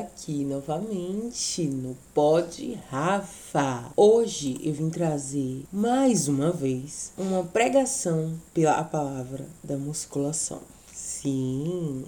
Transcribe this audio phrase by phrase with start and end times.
[0.00, 3.92] aqui novamente no Pod Rafa.
[3.94, 10.62] Hoje eu vim trazer mais uma vez uma pregação pela palavra da musculação.
[10.90, 12.06] Sim,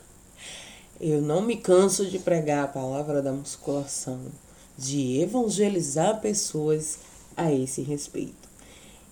[1.00, 4.20] eu não me canso de pregar a palavra da musculação,
[4.76, 6.98] de evangelizar pessoas
[7.34, 8.50] a esse respeito.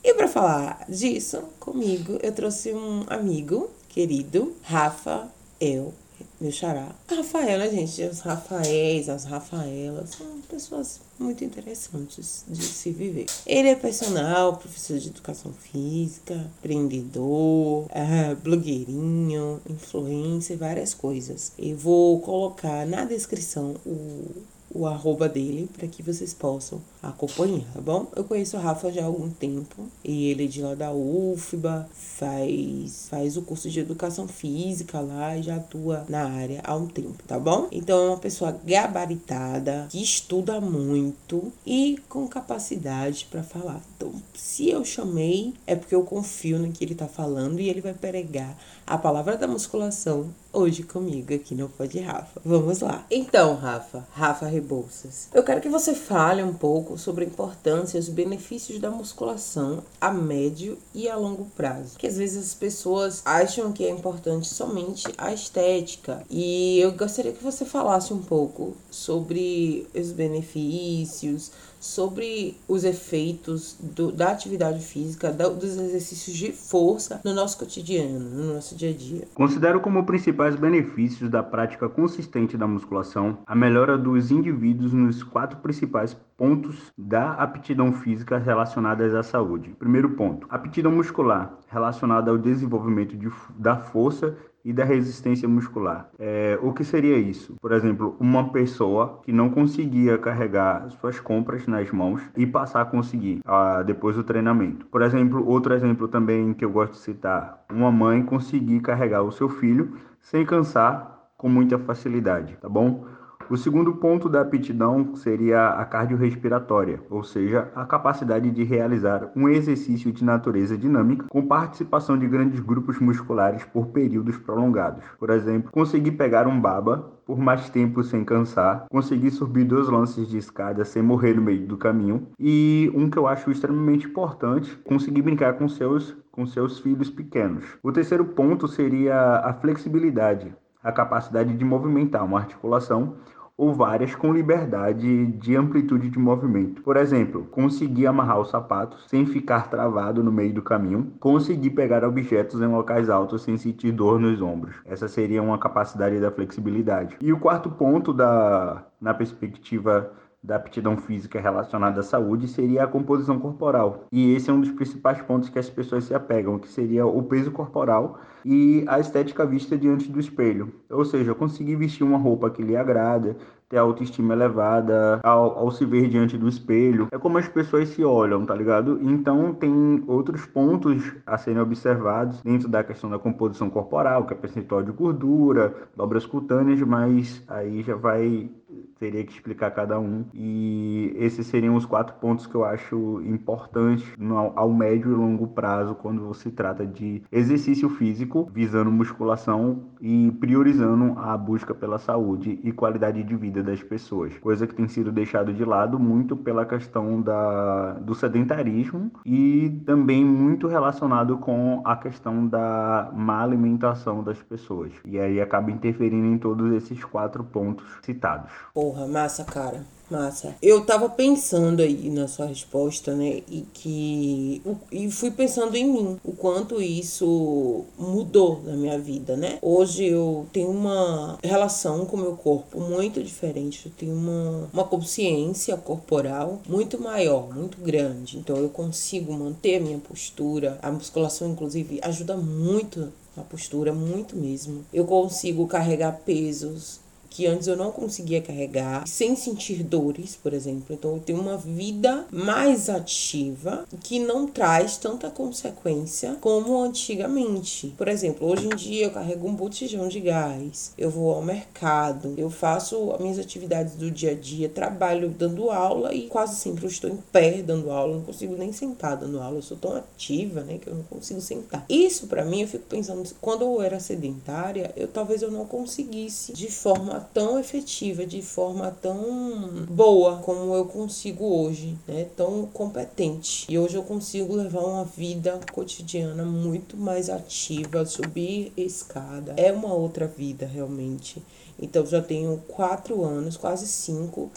[0.05, 5.95] E para falar disso comigo, eu trouxe um amigo querido Rafael,
[6.41, 6.89] meu xará.
[7.09, 8.03] Rafael, né, gente?
[8.03, 13.27] Os Rafaéis, as Rafaelas são pessoas muito interessantes de se viver.
[13.47, 21.53] Ele é personal, professor de educação física, empreendedor, é, blogueirinho, influencer, várias coisas.
[21.59, 27.81] Eu vou colocar na descrição o o arroba dele para que vocês possam acompanhar, tá
[27.81, 28.07] bom?
[28.15, 31.89] Eu conheço o Rafa já há algum tempo e ele é de lá da UFBA,
[31.93, 36.87] faz, faz o curso de educação física lá e já atua na área há um
[36.87, 37.69] tempo, tá bom?
[37.73, 43.83] Então é uma pessoa gabaritada, que estuda muito e com capacidade para falar.
[43.97, 47.81] Então, se eu chamei, é porque eu confio no que ele tá falando e ele
[47.81, 48.57] vai pregar
[48.91, 52.41] a palavra da musculação hoje comigo aqui no Pod Rafa.
[52.45, 53.07] Vamos lá.
[53.09, 58.01] Então, Rafa, Rafa Rebouças, eu quero que você fale um pouco sobre a importância e
[58.01, 61.97] os benefícios da musculação a médio e a longo prazo.
[61.97, 66.25] Que às vezes as pessoas acham que é importante somente a estética.
[66.29, 74.13] E eu gostaria que você falasse um pouco sobre os benefícios, sobre os efeitos do,
[74.13, 78.95] da atividade física, da, dos exercícios de força no nosso cotidiano, no nosso dia a
[78.95, 79.27] dia.
[79.35, 85.59] Considero como principais benefícios da prática consistente da musculação a melhora dos indivíduos nos quatro
[85.59, 89.77] principais pontos da aptidão física relacionadas à saúde.
[89.79, 94.35] Primeiro ponto: aptidão muscular relacionada ao desenvolvimento de, da força
[94.65, 96.09] e da resistência muscular.
[96.19, 97.57] É, o que seria isso?
[97.61, 102.87] Por exemplo, uma pessoa que não conseguia carregar suas compras nas mãos e passar a
[102.87, 104.87] conseguir ah, depois do treinamento.
[104.87, 109.31] Por exemplo, outro exemplo também que eu gosto de citar: uma mãe conseguir carregar o
[109.31, 113.05] seu filho sem cansar com muita facilidade, tá bom?
[113.51, 119.49] O segundo ponto da aptidão seria a cardiorrespiratória, ou seja, a capacidade de realizar um
[119.49, 125.03] exercício de natureza dinâmica com participação de grandes grupos musculares por períodos prolongados.
[125.19, 130.29] Por exemplo, conseguir pegar um baba por mais tempo sem cansar, conseguir subir dois lances
[130.29, 134.77] de escada sem morrer no meio do caminho e um que eu acho extremamente importante,
[134.85, 137.65] conseguir brincar com seus com seus filhos pequenos.
[137.83, 143.17] O terceiro ponto seria a flexibilidade, a capacidade de movimentar uma articulação
[143.61, 146.81] ou várias com liberdade de amplitude de movimento.
[146.81, 152.03] Por exemplo, conseguir amarrar os sapatos sem ficar travado no meio do caminho, conseguir pegar
[152.03, 154.77] objetos em locais altos sem sentir dor nos ombros.
[154.87, 157.19] Essa seria uma capacidade da flexibilidade.
[157.21, 160.11] E o quarto ponto da na perspectiva
[160.43, 164.05] da aptidão física relacionada à saúde seria a composição corporal.
[164.11, 167.23] E esse é um dos principais pontos que as pessoas se apegam, que seria o
[167.23, 170.73] peso corporal e a estética vista diante do espelho.
[170.91, 173.37] Ou seja, conseguir vestir uma roupa que lhe agrada,
[173.71, 177.07] ter autoestima elevada ao, ao, se ver diante do espelho.
[177.13, 178.99] É como as pessoas se olham, tá ligado?
[179.01, 184.37] Então tem outros pontos a serem observados dentro da questão da composição corporal, que é
[184.37, 188.51] percentual de gordura, dobras cutâneas, mas aí já vai
[188.99, 190.25] teria que explicar cada um.
[190.35, 195.49] E esses seriam os quatro pontos que eu acho importantes no, ao médio e longo
[195.49, 202.59] prazo quando se trata de exercício físico, visando musculação e priorizando a busca pela saúde
[202.63, 204.37] e qualidade de vida das pessoas.
[204.39, 210.25] Coisa que tem sido deixado de lado muito pela questão da, do sedentarismo e também
[210.25, 214.93] muito relacionado com a questão da má alimentação das pessoas.
[215.05, 218.51] E aí acaba interferindo em todos esses quatro pontos citados.
[218.73, 220.00] Porra, massa, cara.
[220.11, 220.57] Massa.
[220.61, 223.43] Eu tava pensando aí na sua resposta, né?
[223.49, 224.63] E que.
[224.91, 229.59] E fui pensando em mim, o quanto isso mudou na minha vida, né?
[229.63, 233.87] Hoje eu tenho uma relação com o meu corpo muito diferente.
[233.87, 238.39] Eu tenho uma, uma consciência corporal muito maior, muito grande.
[238.39, 240.79] Então eu consigo manter a minha postura.
[240.83, 244.85] A musculação, inclusive, ajuda muito a postura, muito mesmo.
[244.93, 250.87] Eu consigo carregar pesos que antes eu não conseguia carregar, sem sentir dores, por exemplo.
[250.91, 257.95] Então eu tenho uma vida mais ativa que não traz tanta consequência como antigamente.
[257.97, 262.35] Por exemplo, hoje em dia eu carrego um botijão de gás, eu vou ao mercado,
[262.37, 266.85] eu faço as minhas atividades do dia a dia, trabalho dando aula e quase sempre
[266.85, 269.95] eu estou em pé dando aula, não consigo nem sentar dando aula, eu sou tão
[269.95, 271.85] ativa, né, que eu não consigo sentar.
[271.89, 276.53] Isso para mim eu fico pensando, quando eu era sedentária, eu talvez eu não conseguisse
[276.53, 282.27] de forma tão efetiva, de forma tão boa como eu consigo hoje, né?
[282.37, 283.67] Tão competente.
[283.69, 289.55] E hoje eu consigo levar uma vida cotidiana muito mais ativa, subir escada.
[289.57, 291.43] É uma outra vida realmente.
[291.81, 294.51] Então já tenho quatro anos, quase cinco,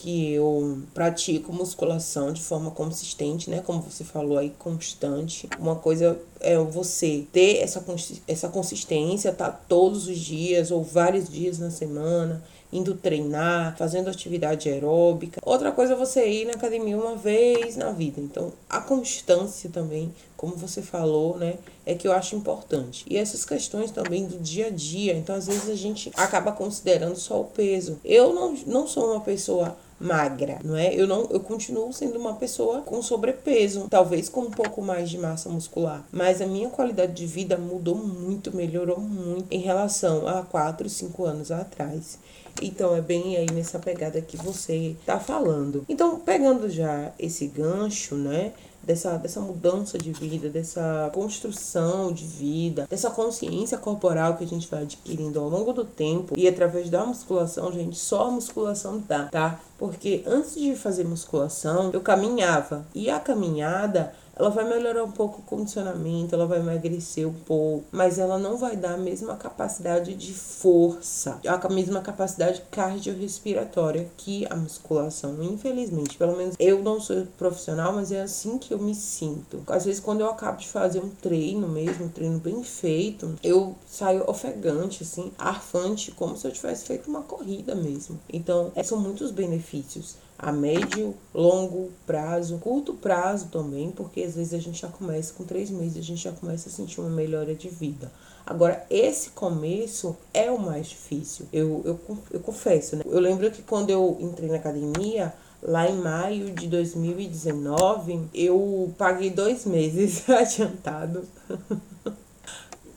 [0.00, 3.62] que eu pratico musculação de forma consistente, né?
[3.64, 5.46] Como você falou aí, constante.
[5.58, 7.84] Uma coisa é você ter essa,
[8.26, 12.42] essa consistência, tá todos os dias ou vários dias na semana
[12.72, 15.40] indo treinar, fazendo atividade aeróbica.
[15.44, 18.20] Outra coisa é você ir na academia uma vez na vida.
[18.20, 23.04] Então, a constância também, como você falou, né, é que eu acho importante.
[23.08, 25.16] E essas questões também do dia a dia.
[25.16, 27.98] Então, às vezes a gente acaba considerando só o peso.
[28.04, 30.94] Eu não, não sou uma pessoa magra, não é?
[30.94, 35.18] Eu não, eu continuo sendo uma pessoa com sobrepeso, talvez com um pouco mais de
[35.18, 40.42] massa muscular, mas a minha qualidade de vida mudou muito, melhorou muito em relação a
[40.42, 42.18] 4, 5 anos atrás.
[42.62, 45.84] Então é bem aí nessa pegada que você tá falando.
[45.88, 48.52] Então, pegando já esse gancho, né?
[48.82, 54.66] Dessa, dessa mudança de vida, dessa construção de vida, dessa consciência corporal que a gente
[54.68, 59.26] vai adquirindo ao longo do tempo e através da musculação, gente, só a musculação dá,
[59.26, 59.60] tá?
[59.78, 65.40] Porque antes de fazer musculação, eu caminhava e a caminhada ela vai melhorar um pouco
[65.40, 70.14] o condicionamento, ela vai emagrecer um pouco, mas ela não vai dar a mesma capacidade
[70.14, 76.16] de força, a mesma capacidade cardiorrespiratória que a musculação, infelizmente.
[76.16, 79.62] Pelo menos eu não sou profissional, mas é assim que eu me sinto.
[79.66, 83.76] Às vezes, quando eu acabo de fazer um treino mesmo, um treino bem feito, eu
[83.86, 88.18] saio ofegante, assim, arfante, como se eu tivesse feito uma corrida mesmo.
[88.32, 94.58] Então, são muitos benefícios a médio, longo prazo, curto prazo também, porque às vezes a
[94.58, 97.68] gente já começa com três meses, a gente já começa a sentir uma melhora de
[97.68, 98.10] vida.
[98.46, 103.02] Agora, esse começo é o mais difícil, eu, eu, eu confesso, né?
[103.04, 109.28] Eu lembro que quando eu entrei na academia, lá em maio de 2019, eu paguei
[109.28, 111.22] dois meses adiantado.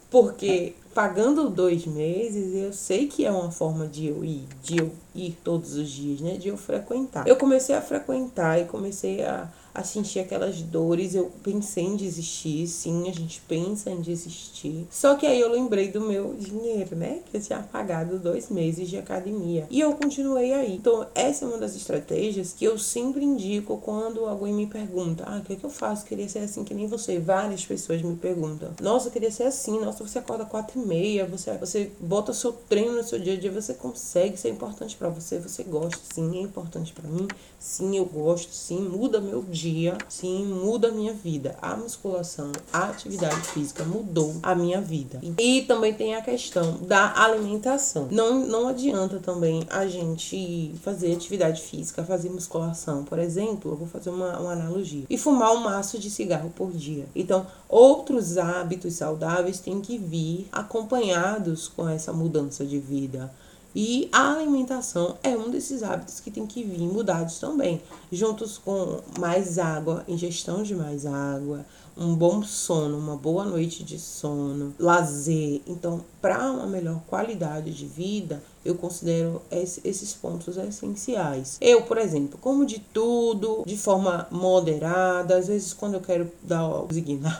[0.09, 4.91] porque pagando dois meses, eu sei que é uma forma de eu ir, de eu
[5.15, 6.37] ir todos os dias, né?
[6.37, 7.27] De eu frequentar.
[7.27, 12.67] Eu comecei a frequentar e comecei a a sentir aquelas dores, eu pensei em desistir,
[12.67, 14.87] sim, a gente pensa em desistir.
[14.91, 17.21] Só que aí eu lembrei do meu dinheiro, né?
[17.25, 19.65] Que eu tinha pagado dois meses de academia.
[19.71, 20.75] E eu continuei aí.
[20.75, 25.39] Então, essa é uma das estratégias que eu sempre indico quando alguém me pergunta: Ah,
[25.39, 26.05] o que, é que eu faço?
[26.05, 27.17] Queria ser assim que nem você.
[27.17, 29.79] Várias pessoas me perguntam: Nossa, eu queria ser assim.
[29.79, 33.37] Nossa, você acorda quatro e meia, você, você bota seu treino no seu dia a
[33.37, 37.27] dia, você consegue, isso é importante para você, você gosta, sim, é importante para mim,
[37.57, 39.62] sim, eu gosto, sim, muda meu dia
[40.09, 41.55] sim, muda a minha vida.
[41.61, 45.21] A musculação, a atividade física mudou a minha vida.
[45.37, 48.07] E também tem a questão da alimentação.
[48.11, 53.87] Não, não adianta também a gente fazer atividade física, fazer musculação, por exemplo, eu vou
[53.87, 57.05] fazer uma, uma analogia, e fumar um maço de cigarro por dia.
[57.15, 63.31] Então, outros hábitos saudáveis têm que vir acompanhados com essa mudança de vida.
[63.75, 69.01] E a alimentação é um desses hábitos que tem que vir mudados também, juntos com
[69.19, 71.65] mais água, ingestão de mais água,
[71.97, 75.61] um bom sono, uma boa noite de sono, lazer.
[75.67, 81.57] Então, para uma melhor qualidade de vida, eu considero esses pontos essenciais.
[81.59, 85.37] Eu, por exemplo, como de tudo, de forma moderada.
[85.37, 87.33] Às vezes, quando eu quero dar o signal,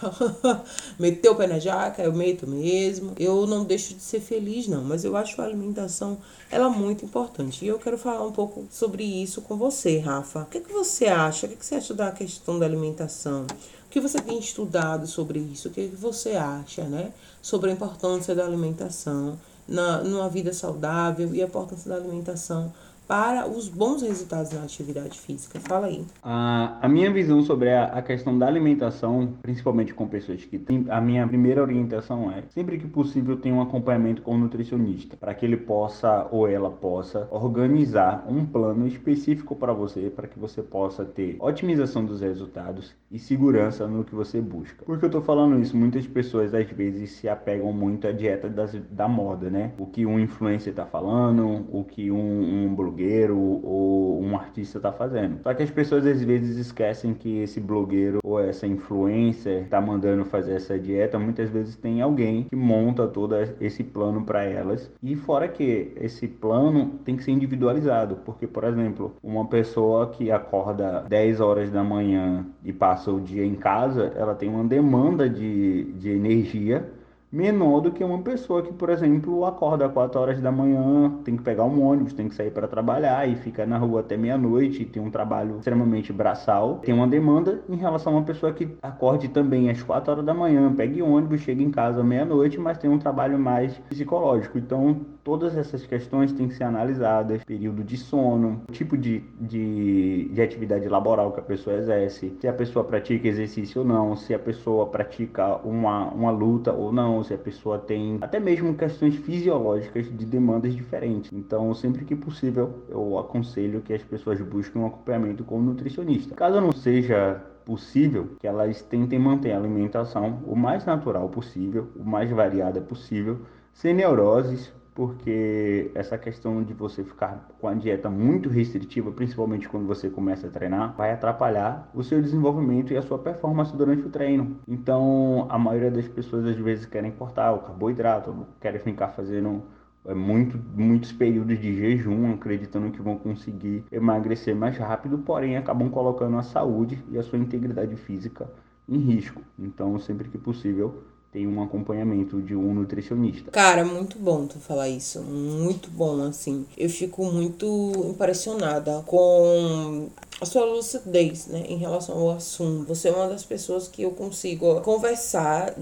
[1.00, 3.14] meter o pé na jaca, eu meto mesmo.
[3.18, 4.84] Eu não deixo de ser feliz, não.
[4.84, 6.18] Mas eu acho a alimentação
[6.52, 7.64] ela muito importante.
[7.64, 10.42] E eu quero falar um pouco sobre isso com você, Rafa.
[10.42, 11.46] O que, é que você acha?
[11.46, 13.48] O que, é que você acha da questão da alimentação?
[13.94, 15.68] Que você tem estudado sobre isso?
[15.68, 17.14] O que você acha, né?
[17.44, 22.74] Sobre a importância da alimentação na, numa vida saudável e a importância da alimentação
[23.08, 25.60] para os bons resultados na atividade física?
[25.60, 26.04] Fala aí.
[26.22, 30.86] A, a minha visão sobre a, a, questão da alimentação, principalmente com pessoas que têm,
[30.90, 35.34] a minha primeira orientação é, sempre que possível, ter um acompanhamento com o nutricionista, para
[35.34, 40.62] que ele possa ou ela possa organizar um plano específico para você, para que você
[40.62, 44.84] possa ter otimização dos resultados e segurança no que você busca.
[44.86, 45.76] Por que eu estou falando isso?
[45.78, 49.72] Muitas pessoas às vezes se apegam muito à dieta das, da moda, né?
[49.78, 54.92] O que um influencer está falando, o que um, um blogueiro ou um artista está
[54.92, 55.42] fazendo.
[55.42, 60.24] Só que as pessoas às vezes esquecem que esse blogueiro ou essa influencer está mandando
[60.24, 64.92] fazer essa dieta, muitas vezes tem alguém que monta todo esse plano para elas.
[65.02, 70.32] E fora que esse plano tem que ser individualizado, porque por exemplo, uma pessoa que
[70.32, 75.28] acorda 10 horas da manhã e passa o dia em casa, ela tem uma demanda
[75.28, 76.86] de, de energia
[77.34, 81.36] menor do que uma pessoa que, por exemplo, acorda às 4 horas da manhã, tem
[81.36, 84.86] que pegar um ônibus, tem que sair para trabalhar e fica na rua até meia-noite,
[84.86, 89.30] tem um trabalho extremamente braçal, tem uma demanda em relação a uma pessoa que acorde
[89.30, 93.00] também às 4 horas da manhã, pegue ônibus, chega em casa meia-noite, mas tem um
[93.00, 94.60] trabalho mais psicológico.
[94.60, 100.42] Então, todas essas questões têm que ser analisadas, período de sono, tipo de, de, de
[100.42, 104.40] atividade laboral que a pessoa exerce, se a pessoa pratica exercício ou não, se a
[104.40, 110.06] pessoa pratica uma, uma luta ou não, se a pessoa tem até mesmo questões fisiológicas
[110.06, 111.32] de demandas diferentes.
[111.32, 116.36] Então, sempre que possível, eu aconselho que as pessoas busquem um acompanhamento com um nutricionista.
[116.36, 122.04] Caso não seja possível, que elas tentem manter a alimentação o mais natural possível, o
[122.04, 123.40] mais variada possível,
[123.74, 129.88] sem neuroses, porque essa questão de você ficar com a dieta muito restritiva, principalmente quando
[129.88, 134.10] você começa a treinar, vai atrapalhar o seu desenvolvimento e a sua performance durante o
[134.10, 134.58] treino.
[134.68, 139.64] Então, a maioria das pessoas às vezes querem cortar o carboidrato, querem ficar fazendo
[140.06, 145.90] é, muito, muitos períodos de jejum, acreditando que vão conseguir emagrecer mais rápido, porém acabam
[145.90, 148.50] colocando a saúde e a sua integridade física
[148.88, 149.42] em risco.
[149.58, 151.04] Então, sempre que possível,
[151.34, 153.50] tem um acompanhamento de um nutricionista.
[153.50, 155.20] Cara, muito bom tu falar isso.
[155.20, 156.64] Muito bom, assim.
[156.78, 157.66] Eu fico muito
[158.08, 160.10] impressionada com
[160.40, 162.88] a sua lucidez, né, em relação ao assunto.
[162.88, 165.74] Você é uma das pessoas que eu consigo conversar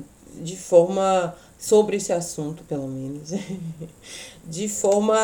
[0.42, 3.30] de forma sobre esse assunto, pelo menos,
[4.44, 5.16] de forma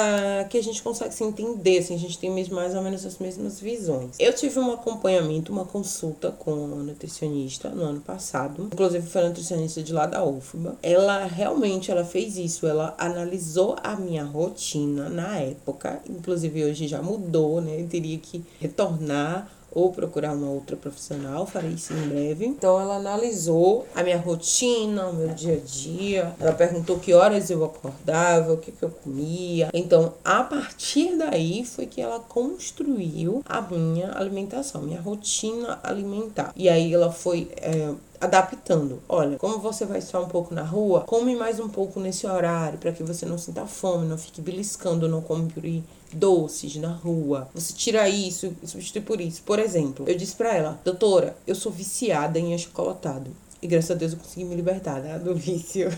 [0.51, 3.60] que a gente consegue se entender, assim, a gente tem mais ou menos as mesmas
[3.60, 4.15] visões.
[4.20, 9.29] Eu tive um acompanhamento, uma consulta com uma nutricionista no ano passado, inclusive foi a
[9.29, 10.77] nutricionista de lá da UFBA.
[10.84, 17.01] Ela realmente ela fez isso, ela analisou a minha rotina na época, inclusive hoje já
[17.01, 17.82] mudou, né?
[17.82, 22.46] Eu teria que retornar ou procurar uma outra profissional, farei isso em breve.
[22.46, 26.36] Então ela analisou a minha rotina, o meu dia a dia.
[26.40, 29.70] Ela perguntou que horas eu acordava, o que, que eu comia.
[29.74, 36.52] Então, a partir daí foi que ela construiu a minha alimentação, minha rotina alimentar.
[36.56, 39.02] E aí ela foi é, adaptando.
[39.08, 42.78] Olha, como você vai estar um pouco na rua, come mais um pouco nesse horário
[42.80, 45.84] para que você não sinta fome, não fique beliscando, não compre
[46.14, 47.50] doces na rua.
[47.54, 49.42] Você tira isso e substitui por isso.
[49.44, 53.32] Por exemplo, eu disse para ela, doutora, eu sou viciada em achocolatado.
[53.62, 55.90] E graças a Deus eu consegui me libertar né, do vício.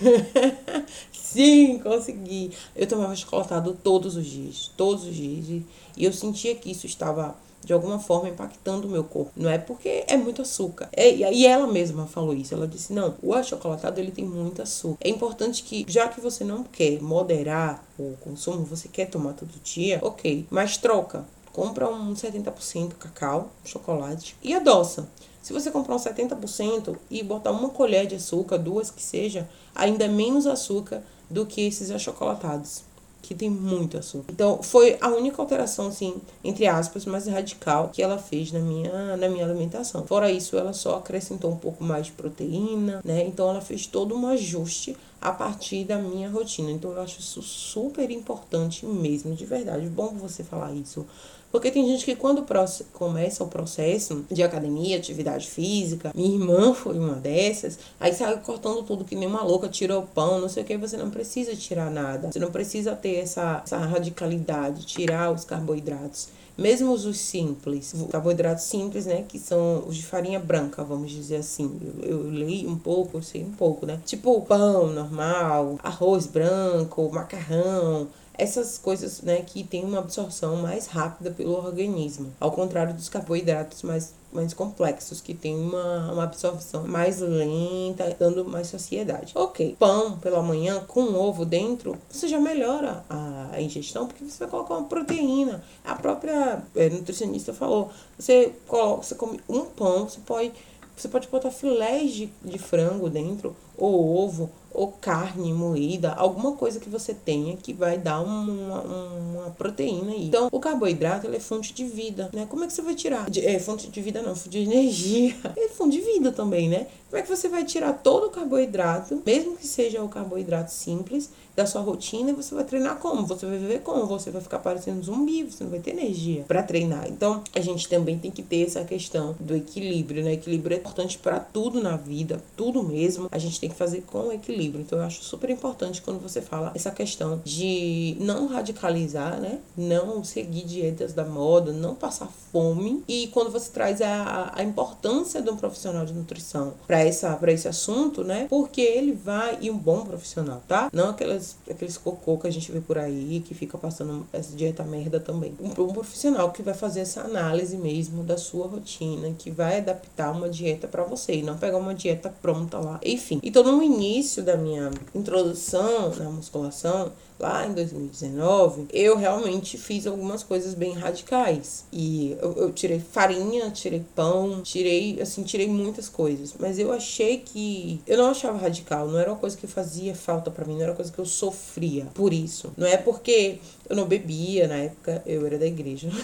[1.11, 2.51] Sim, consegui.
[2.75, 4.71] Eu tomava chocolatado todos os dias.
[4.77, 5.63] Todos os dias.
[5.97, 9.31] E eu sentia que isso estava de alguma forma impactando o meu corpo.
[9.35, 10.89] Não é porque é muito açúcar.
[10.91, 12.53] É, e ela mesma falou isso.
[12.53, 14.97] Ela disse: não, o achocolatado ele tem muito açúcar.
[15.01, 19.51] É importante que, já que você não quer moderar o consumo, você quer tomar todo
[19.63, 21.25] dia, ok, mas troca.
[21.51, 25.09] Compra um 70% cacau, chocolate e adoça.
[25.41, 30.05] Se você comprar um 70% e botar uma colher de açúcar, duas que seja, ainda
[30.05, 32.83] é menos açúcar do que esses achocolatados
[33.21, 34.31] que tem muito açúcar.
[34.31, 39.17] Então, foi a única alteração, assim, entre aspas, mais radical que ela fez na minha,
[39.17, 40.05] na minha alimentação.
[40.05, 43.25] Fora isso, ela só acrescentou um pouco mais de proteína, né?
[43.25, 46.71] Então, ela fez todo um ajuste a partir da minha rotina.
[46.71, 49.87] Então, eu acho isso super importante mesmo, de verdade.
[49.87, 51.05] Bom você falar isso
[51.51, 52.45] porque tem gente que quando
[52.93, 58.83] começa o processo de academia, atividade física, minha irmã foi uma dessas, aí sai cortando
[58.83, 61.55] tudo que nem uma louca, tira o pão, não sei o que, você não precisa
[61.55, 62.31] tirar nada.
[62.31, 66.29] Você não precisa ter essa, essa radicalidade, tirar os carboidratos.
[66.59, 69.23] Mesmo os simples, carboidratos simples, né?
[69.25, 71.79] Que são os de farinha branca, vamos dizer assim.
[72.03, 73.97] Eu, eu leio um pouco, eu sei um pouco, né?
[74.05, 81.29] Tipo pão normal, arroz branco, macarrão, essas coisas, né, que tem uma absorção mais rápida
[81.29, 87.19] pelo organismo, ao contrário dos carboidratos mais mais complexos, que tem uma, uma absorção mais
[87.19, 89.31] lenta, dando mais saciedade.
[89.35, 94.37] Ok, pão pela manhã com ovo dentro, você já melhora a, a ingestão, porque você
[94.39, 95.63] vai colocar uma proteína.
[95.83, 100.51] A própria é, nutricionista falou, você coloca, você come um pão, você pode,
[100.95, 106.79] você pode botar filés de, de frango dentro, ou ovo, ou carne moída, alguma coisa
[106.79, 110.27] que você tenha que vai dar uma, uma proteína aí.
[110.27, 112.45] Então, o carboidrato é fonte de vida, né?
[112.49, 113.29] Como é que você vai tirar?
[113.29, 115.35] De, é fonte de vida não, fonte de energia.
[115.59, 116.87] É fonte de vida também, né?
[117.09, 121.31] Como é que você vai tirar todo o carboidrato, mesmo que seja o carboidrato simples,
[121.59, 123.25] da sua rotina e você vai treinar como?
[123.25, 124.05] Você vai viver como?
[124.05, 127.07] Você vai ficar parecendo zumbi, você não vai ter energia para treinar.
[127.09, 130.33] Então, a gente também tem que ter essa questão do equilíbrio, né?
[130.33, 133.27] Equilíbrio é importante para tudo na vida, tudo mesmo.
[133.31, 134.81] A gente tem que fazer com equilíbrio.
[134.81, 139.59] Então, eu acho super importante quando você fala essa questão de não radicalizar, né?
[139.75, 143.03] Não seguir dietas da moda, não passar fome.
[143.05, 147.51] E quando você traz a, a importância de um profissional de nutrição para essa para
[147.51, 148.47] esse assunto, né?
[148.49, 150.89] Porque ele vai e um bom profissional, tá?
[150.93, 154.83] Não aquelas aqueles cocô que a gente vê por aí que fica passando essa dieta
[154.83, 155.53] merda também.
[155.59, 160.31] Um, um profissional que vai fazer essa análise mesmo da sua rotina, que vai adaptar
[160.31, 162.99] uma dieta para você e não pegar uma dieta pronta lá.
[163.03, 170.05] Enfim, então no início da minha introdução na musculação, lá em 2019, eu realmente fiz
[170.05, 171.85] algumas coisas bem radicais.
[171.91, 176.53] E eu, eu, tirei farinha, tirei pão, tirei, assim, tirei muitas coisas.
[176.59, 178.01] Mas eu achei que.
[178.05, 180.91] Eu não achava radical, não era uma coisa que fazia falta para mim, não era
[180.91, 182.73] uma coisa que eu sofria por isso.
[182.75, 186.09] Não é porque eu não bebia na época, eu era da igreja.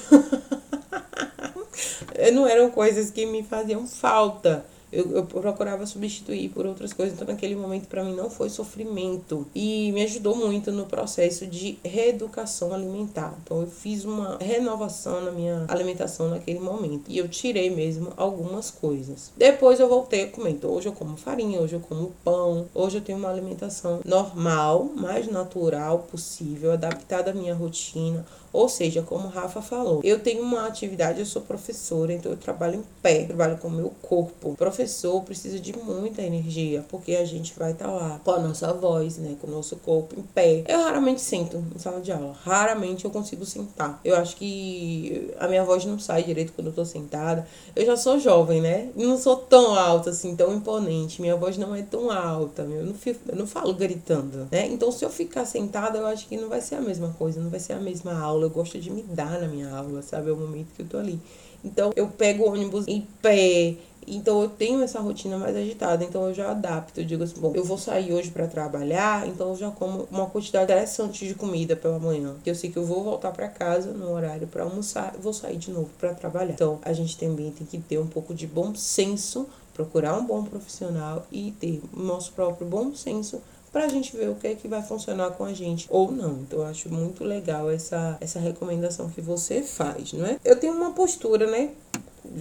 [2.34, 4.66] não eram coisas que me faziam falta
[4.96, 7.16] eu, eu procurava substituir por outras coisas.
[7.16, 9.46] Então, naquele momento, para mim, não foi sofrimento.
[9.54, 13.36] E me ajudou muito no processo de reeducação alimentar.
[13.44, 17.04] Então, eu fiz uma renovação na minha alimentação naquele momento.
[17.10, 19.32] E eu tirei mesmo algumas coisas.
[19.36, 20.52] Depois, eu voltei a comer.
[20.52, 22.68] Então, hoje eu como farinha, hoje eu como pão.
[22.74, 28.26] Hoje eu tenho uma alimentação normal, mais natural possível, adaptada à minha rotina.
[28.56, 32.76] Ou seja, como Rafa falou, eu tenho uma atividade, eu sou professora, então eu trabalho
[32.76, 34.56] em pé, trabalho com o meu corpo.
[34.56, 38.72] Professor precisa de muita energia, porque a gente vai estar tá lá com a nossa
[38.72, 40.64] voz, né, com o nosso corpo em pé.
[40.70, 44.00] Eu raramente sento em sala de aula, raramente eu consigo sentar.
[44.06, 47.46] Eu acho que a minha voz não sai direito quando eu tô sentada.
[47.76, 48.90] Eu já sou jovem, né?
[48.96, 51.22] Não sou tão alta assim, tão imponente.
[51.22, 54.66] Minha voz não é tão alta, eu não, fico, eu não falo gritando, né?
[54.68, 57.50] Então se eu ficar sentada, eu acho que não vai ser a mesma coisa, não
[57.50, 60.30] vai ser a mesma aula aula, eu gosto de me dar na minha aula, sabe?
[60.30, 61.20] É o momento que eu tô ali.
[61.64, 63.76] Então, eu pego o ônibus em pé,
[64.08, 67.00] então eu tenho essa rotina mais agitada, então eu já adapto.
[67.00, 70.28] Eu digo assim, bom, eu vou sair hoje para trabalhar, então eu já como uma
[70.28, 72.36] quantidade interessante de comida pela manhã.
[72.44, 75.58] Que eu sei que eu vou voltar para casa no horário para almoçar, vou sair
[75.58, 76.54] de novo para trabalhar.
[76.54, 80.44] Então a gente também tem que ter um pouco de bom senso, procurar um bom
[80.44, 83.42] profissional e ter nosso próprio bom senso
[83.76, 86.40] para a gente ver o que é que vai funcionar com a gente ou não.
[86.44, 90.40] Então eu acho muito legal essa, essa recomendação que você faz, não é?
[90.46, 91.72] Eu tenho uma postura, né?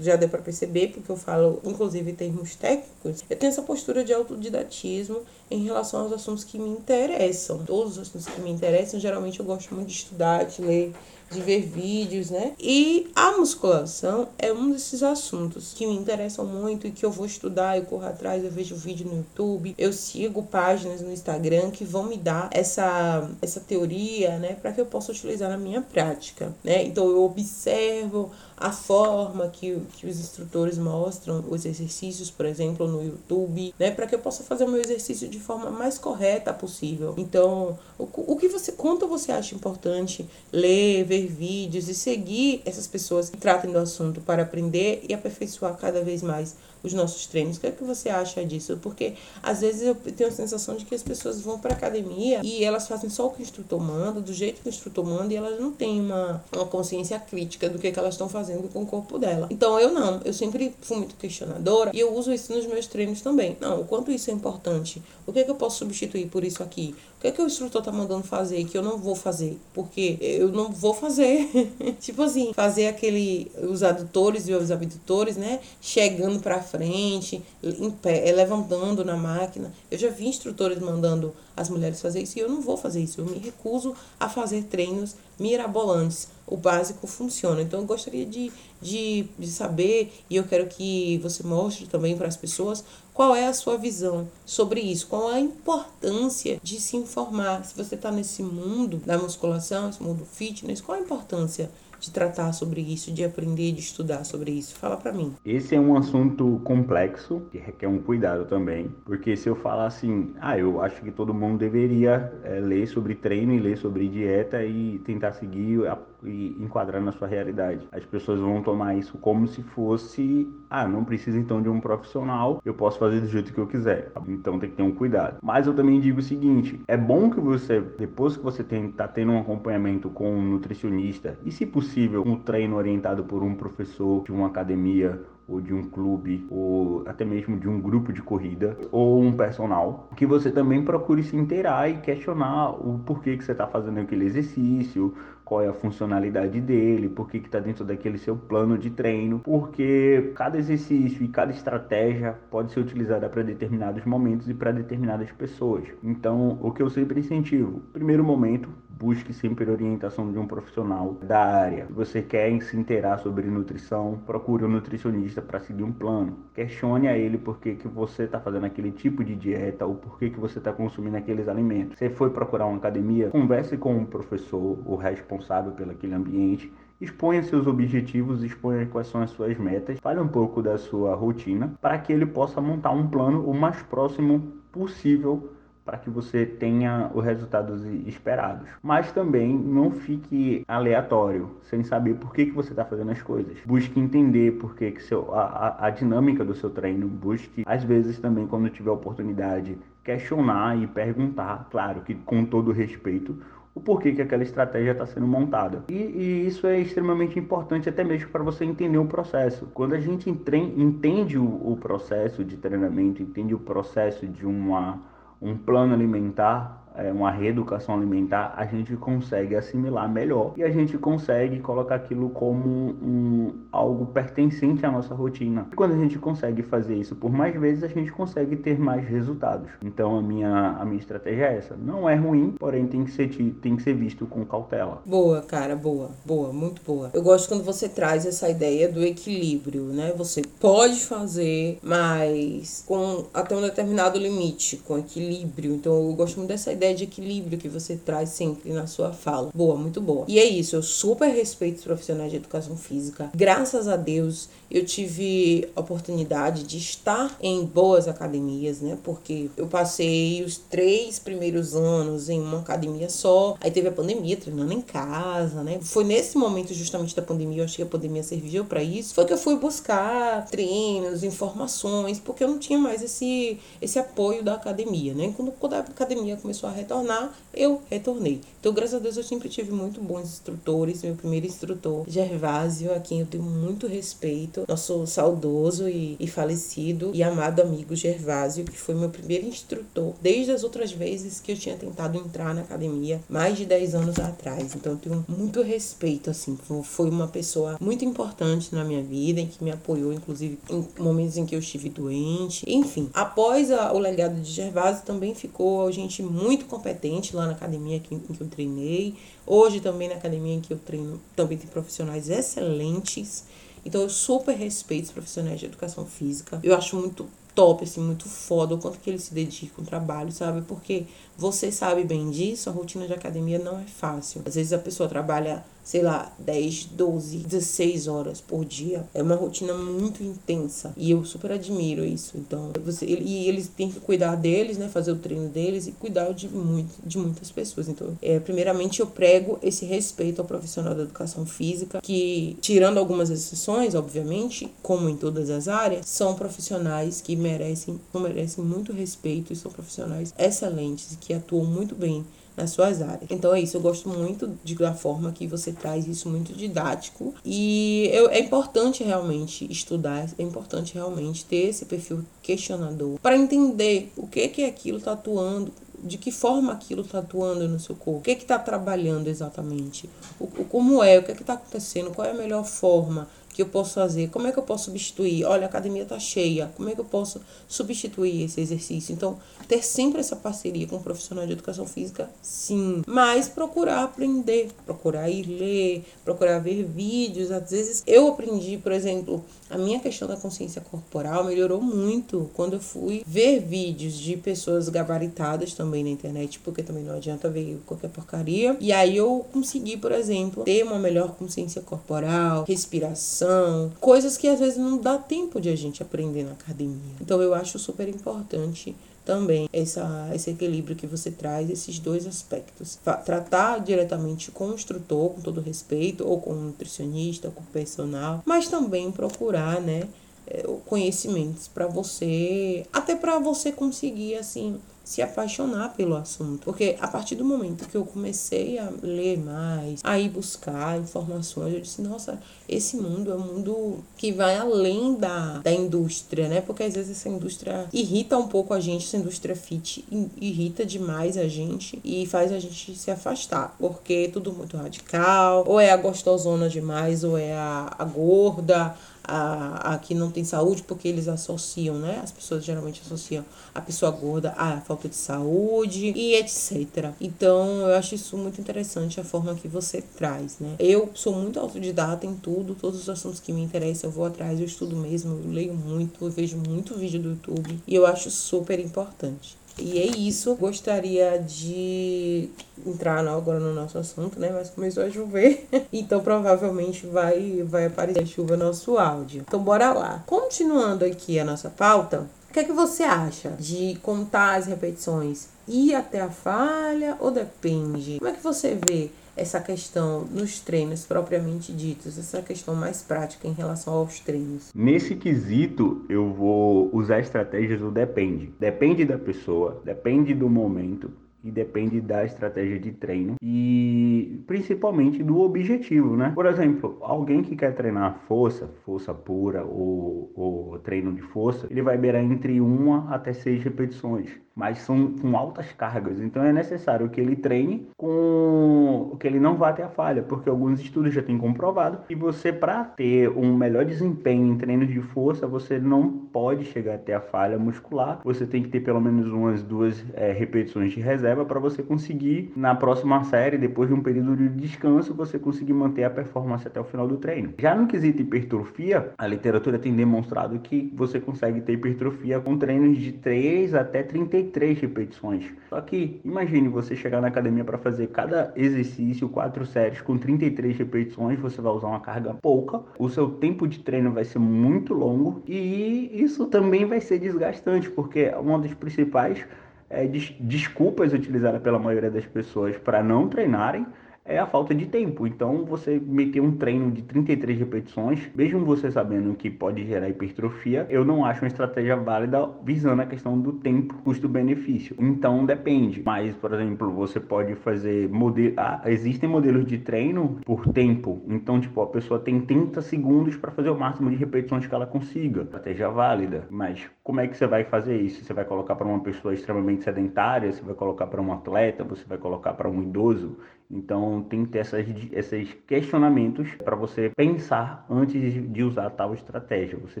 [0.02, 4.12] já deu para perceber, porque eu falo, inclusive, termos técnicos, eu tenho essa postura de
[4.12, 7.64] autodidatismo em relação aos assuntos que me interessam.
[7.64, 10.92] Todos os assuntos que me interessam, geralmente eu gosto muito de estudar, de ler,
[11.32, 12.52] de ver vídeos, né?
[12.58, 17.26] E a musculação é um desses assuntos que me interessam muito e que eu vou
[17.26, 21.84] estudar, eu corro atrás, eu vejo vídeo no YouTube, eu sigo páginas no Instagram que
[21.84, 26.54] vão me dar essa, essa teoria, né, para que eu possa utilizar na minha prática,
[26.62, 26.84] né?
[26.84, 33.02] Então eu observo a forma que, que os instrutores mostram os exercícios, por exemplo, no
[33.02, 37.14] YouTube, né, para que eu possa fazer o meu exercício de forma mais correta possível.
[37.16, 42.86] Então, o, o que você, quanto você acha importante ler, ver vídeos e seguir essas
[42.86, 47.56] pessoas que tratem do assunto para aprender e aperfeiçoar cada vez mais os nossos treinos.
[47.56, 48.78] O que é que você acha disso?
[48.82, 52.64] Porque às vezes eu tenho a sensação de que as pessoas vão para academia e
[52.64, 55.36] elas fazem só o que o instrutor manda, do jeito que o instrutor manda, e
[55.36, 58.82] elas não têm uma, uma consciência crítica do que, é que elas estão fazendo com
[58.82, 59.46] o corpo dela.
[59.50, 63.20] Então eu não, eu sempre fui muito questionadora e eu uso isso nos meus treinos
[63.20, 63.56] também.
[63.60, 66.62] Não, o quanto isso é importante, o que é que eu posso substituir por isso
[66.62, 66.94] aqui?
[67.22, 69.56] Que é que o instrutor tá mandando fazer que eu não vou fazer?
[69.72, 71.48] Porque eu não vou fazer.
[72.00, 78.32] tipo assim, fazer aquele os adutores e os abdutores, né, chegando para frente, em pé,
[78.32, 79.72] levantando na máquina.
[79.88, 81.32] Eu já vi instrutores mandando
[81.62, 83.20] as mulheres fazer isso e eu não vou fazer isso.
[83.20, 87.62] Eu me recuso a fazer treinos mirabolantes o básico funciona.
[87.62, 92.28] Então eu gostaria de, de, de saber, e eu quero que você mostre também para
[92.28, 96.96] as pessoas qual é a sua visão sobre isso, qual é a importância de se
[96.96, 97.64] informar.
[97.64, 101.70] Se você está nesse mundo da musculação, esse mundo fitness, qual a importância
[102.02, 104.74] de tratar sobre isso, de aprender, de estudar sobre isso?
[104.74, 105.34] Fala para mim.
[105.46, 110.34] Esse é um assunto complexo que requer um cuidado também, porque se eu falar assim,
[110.40, 114.64] ah, eu acho que todo mundo deveria é, ler sobre treino e ler sobre dieta
[114.64, 119.46] e tentar seguir a, e enquadrar na sua realidade, as pessoas vão tomar isso como
[119.46, 123.58] se fosse, ah, não precisa então de um profissional, eu posso fazer do jeito que
[123.58, 124.12] eu quiser.
[124.28, 125.38] Então tem que ter um cuidado.
[125.42, 129.06] Mas eu também digo o seguinte, é bom que você, depois que você tem, tá
[129.06, 133.54] tendo um acompanhamento com um nutricionista e se possível possível um treino orientado por um
[133.54, 138.22] professor de uma academia ou de um clube, ou até mesmo de um grupo de
[138.22, 143.44] corrida, ou um personal, que você também procure se inteirar e questionar o porquê que
[143.44, 145.14] você está fazendo aquele exercício,
[145.52, 150.32] qual é a funcionalidade dele, por que está dentro daquele seu plano de treino, porque
[150.34, 155.84] cada exercício e cada estratégia pode ser utilizada para determinados momentos e para determinadas pessoas.
[156.02, 158.70] Então, o que eu sempre incentivo, primeiro momento,
[159.02, 161.86] busque sempre orientação de um profissional da área.
[161.86, 166.38] Se você quer se inteirar sobre nutrição, procure um nutricionista para seguir um plano.
[166.54, 170.20] Questione a ele por que, que você está fazendo aquele tipo de dieta ou por
[170.20, 171.98] que, que você está consumindo aqueles alimentos.
[171.98, 177.42] Se foi procurar uma academia, converse com o professor, o responsável pelo aquele ambiente exponha
[177.42, 181.98] seus objetivos, exponha quais são as suas metas, fale um pouco da sua rotina, para
[181.98, 185.50] que ele possa montar um plano o mais próximo possível
[185.84, 188.68] para que você tenha os resultados esperados.
[188.82, 193.58] Mas também não fique aleatório, sem saber por que, que você está fazendo as coisas.
[193.66, 197.08] Busque entender por que, que seu, a, a dinâmica do seu treino.
[197.08, 203.36] Busque, às vezes, também, quando tiver oportunidade, questionar e perguntar, claro que com todo respeito,
[203.74, 205.82] o porquê que aquela estratégia está sendo montada.
[205.88, 209.66] E, e, isso é extremamente importante até mesmo para você entender o processo.
[209.72, 215.00] Quando a gente entende o, o processo de treinamento, entende o processo de uma
[215.42, 220.98] um plano alimentar é, uma reeducação alimentar, a gente consegue assimilar melhor e a gente
[220.98, 225.68] consegue colocar aquilo como um, algo pertencente à nossa rotina.
[225.72, 229.06] E quando a gente consegue fazer isso por mais vezes, a gente consegue ter mais
[229.06, 229.70] resultados.
[229.82, 231.76] Então a minha, a minha estratégia é essa.
[231.76, 233.28] Não é ruim, porém tem que ser,
[233.60, 235.02] tem que ser visto com cautela.
[235.04, 237.10] Boa, cara, boa, boa, muito boa.
[237.12, 240.12] Eu gosto quando você traz essa ideia do equilíbrio, né?
[240.16, 245.74] Você pode fazer, mas com até um determinado limite, com equilíbrio.
[245.74, 249.12] Então eu gosto muito dessa ideia ideia de equilíbrio que você traz sempre na sua
[249.12, 249.50] fala.
[249.54, 250.24] Boa, muito boa.
[250.26, 253.30] E é isso, eu super respeito os profissionais de educação física.
[253.34, 258.98] Graças a Deus, eu tive oportunidade de estar em boas academias, né?
[259.04, 264.36] Porque eu passei os três primeiros anos em uma academia só, aí teve a pandemia,
[264.36, 265.78] treinando em casa, né?
[265.80, 269.24] Foi nesse momento justamente da pandemia, eu achei que a pandemia serviu para isso, foi
[269.24, 274.54] que eu fui buscar treinos, informações, porque eu não tinha mais esse, esse apoio da
[274.54, 275.32] academia, né?
[275.36, 278.40] Quando, quando a academia começou a retornar, eu retornei.
[278.62, 281.02] Então, graças a Deus, eu sempre tive muito bons instrutores.
[281.02, 287.10] Meu primeiro instrutor, Gervásio, a quem eu tenho muito respeito, nosso saudoso e, e falecido
[287.12, 291.56] e amado amigo Gervásio, que foi meu primeiro instrutor desde as outras vezes que eu
[291.56, 294.76] tinha tentado entrar na academia, mais de 10 anos atrás.
[294.76, 296.56] Então, eu tenho muito respeito, assim.
[296.84, 301.36] Foi uma pessoa muito importante na minha vida, em que me apoiou, inclusive, em momentos
[301.36, 302.64] em que eu estive doente.
[302.68, 307.98] Enfim, após a, o legado de Gervásio, também ficou gente muito competente lá na academia
[307.98, 309.14] que, em que eu treinei.
[309.46, 313.44] Hoje também na academia em que eu treino também tem profissionais excelentes.
[313.84, 316.60] Então eu super respeito os profissionais de educação física.
[316.62, 320.32] Eu acho muito top, assim, muito foda o quanto que eles se dedicam ao trabalho,
[320.32, 320.62] sabe?
[320.62, 321.04] Porque
[321.36, 324.42] você sabe bem disso, a rotina de academia não é fácil.
[324.46, 329.04] Às vezes a pessoa trabalha sei lá, 10, 12, 16 horas por dia.
[329.12, 330.92] É uma rotina muito intensa.
[330.96, 332.36] E eu super admiro isso.
[332.36, 334.88] Então, você, e eles têm que cuidar deles, né?
[334.88, 337.88] Fazer o treino deles e cuidar de, muito, de muitas pessoas.
[337.88, 343.30] Então, é, primeiramente, eu prego esse respeito ao profissional da educação física, que, tirando algumas
[343.30, 349.56] exceções, obviamente, como em todas as áreas, são profissionais que merecem, merecem muito respeito e
[349.56, 352.24] são profissionais excelentes que atuam muito bem
[352.56, 353.30] nas suas áreas.
[353.30, 357.34] Então é isso, eu gosto muito de, da forma que você traz isso muito didático
[357.44, 364.12] e eu, é importante realmente estudar, é importante realmente ter esse perfil questionador para entender
[364.16, 368.20] o que que aquilo está atuando, de que forma aquilo está atuando no seu corpo,
[368.20, 372.32] o que está trabalhando exatamente, o, o, como é, o que está acontecendo, qual é
[372.32, 374.30] a melhor forma que eu posso fazer?
[374.30, 375.44] Como é que eu posso substituir?
[375.44, 376.72] Olha, a academia tá cheia.
[376.74, 379.12] Como é que eu posso substituir esse exercício?
[379.12, 379.38] Então,
[379.68, 383.02] ter sempre essa parceria com um profissional de educação física, sim.
[383.06, 387.50] Mas procurar aprender, procurar ir ler, procurar ver vídeos.
[387.50, 392.74] Às vezes eu aprendi, por exemplo, a minha questão da consciência corporal melhorou muito quando
[392.74, 397.80] eu fui ver vídeos de pessoas gabaritadas também na internet, porque também não adianta ver
[397.86, 398.76] qualquer porcaria.
[398.78, 404.60] E aí eu consegui, por exemplo, ter uma melhor consciência corporal, respiração, coisas que às
[404.60, 407.16] vezes não dá tempo de a gente aprender na academia.
[407.20, 412.98] Então eu acho super importante também essa, esse equilíbrio que você traz, esses dois aspectos.
[413.24, 418.42] Tratar diretamente com o instrutor, com todo respeito, ou com o nutricionista, com o personal,
[418.44, 420.08] mas também procurar, né,
[420.46, 426.64] eh, conhecimentos para você, até para você conseguir, assim, se apaixonar pelo assunto.
[426.64, 431.74] Porque a partir do momento que eu comecei a ler mais, a ir buscar informações,
[431.74, 436.60] eu disse, nossa, esse mundo é um mundo que vai além da, da indústria, né?
[436.60, 440.04] Porque às vezes essa indústria irrita um pouco a gente, essa indústria fit
[440.40, 443.74] irrita demais a gente e faz a gente se afastar.
[443.78, 448.94] Porque é tudo muito radical, ou é a gostosona demais, ou é a, a gorda,
[449.24, 452.20] a, a que não tem saúde, porque eles associam, né?
[452.22, 457.12] As pessoas geralmente associam a pessoa gorda à falta de saúde e etc.
[457.20, 460.74] Então, eu acho isso muito interessante a forma que você traz, né?
[460.78, 464.58] Eu sou muito autodidata em tudo, todos os assuntos que me interessam, eu vou atrás,
[464.58, 468.30] eu estudo mesmo, eu leio muito, eu vejo muito vídeo do YouTube e eu acho
[468.30, 469.56] super importante.
[469.78, 470.54] E é isso.
[470.54, 472.48] Gostaria de
[472.86, 474.50] entrar agora no nosso assunto, né?
[474.52, 475.66] Mas começou a chover.
[475.92, 479.44] Então provavelmente vai, vai aparecer chuva no nosso áudio.
[479.46, 480.22] Então bora lá.
[480.26, 482.26] Continuando aqui a nossa pauta.
[482.48, 485.48] O que é que você acha de contar as repetições?
[485.66, 488.18] Ir até a falha ou depende?
[488.18, 493.48] Como é que você vê essa questão nos treinos propriamente ditos, essa questão mais prática
[493.48, 494.70] em relação aos treinos?
[494.74, 498.52] Nesse quesito, eu vou usar estratégias do depende.
[498.58, 501.10] Depende da pessoa, depende do momento,
[501.44, 506.32] e depende da estratégia de treino e principalmente do objetivo, né?
[506.34, 511.82] Por exemplo, alguém que quer treinar força, força pura ou, ou treino de força, ele
[511.82, 516.20] vai beirar entre uma até seis repetições mas são com altas cargas.
[516.20, 520.48] Então é necessário que ele treine com que ele não vá até a falha, porque
[520.48, 525.00] alguns estudos já têm comprovado que você para ter um melhor desempenho em treinos de
[525.00, 528.20] força, você não pode chegar até a falha muscular.
[528.24, 532.52] Você tem que ter pelo menos umas duas é, repetições de reserva para você conseguir
[532.56, 536.80] na próxima série, depois de um período de descanso, você conseguir manter a performance até
[536.80, 537.54] o final do treino.
[537.58, 542.98] Já no quesito hipertrofia, a literatura tem demonstrado que você consegue ter hipertrofia com treinos
[542.98, 545.44] de 3 até 30 33 repetições.
[545.68, 550.76] Só que imagine você chegar na academia para fazer cada exercício, quatro séries com 33
[550.76, 554.94] repetições, você vai usar uma carga pouca, o seu tempo de treino vai ser muito
[554.94, 559.44] longo e isso também vai ser desgastante, porque uma das principais
[559.88, 563.86] é, des desculpas utilizadas pela maioria das pessoas para não treinarem
[564.24, 565.26] é a falta de tempo.
[565.26, 570.86] Então, você meter um treino de 33 repetições, mesmo você sabendo que pode gerar hipertrofia,
[570.88, 574.96] eu não acho uma estratégia válida visando a questão do tempo, custo-benefício.
[574.98, 576.02] Então, depende.
[576.04, 578.54] Mas, por exemplo, você pode fazer modelo.
[578.56, 581.22] Ah, existem modelos de treino por tempo.
[581.28, 584.86] Então, tipo, a pessoa tem 30 segundos para fazer o máximo de repetições que ela
[584.86, 585.42] consiga.
[585.42, 586.46] Estratégia válida.
[586.50, 588.24] Mas como é que você vai fazer isso?
[588.24, 590.52] Você vai colocar para uma pessoa extremamente sedentária?
[590.52, 591.84] Você vai colocar para um atleta?
[591.84, 593.36] Você vai colocar para um idoso?
[593.70, 599.78] Então tem que ter essas, esses questionamentos para você pensar antes de usar tal estratégia.
[599.78, 600.00] Você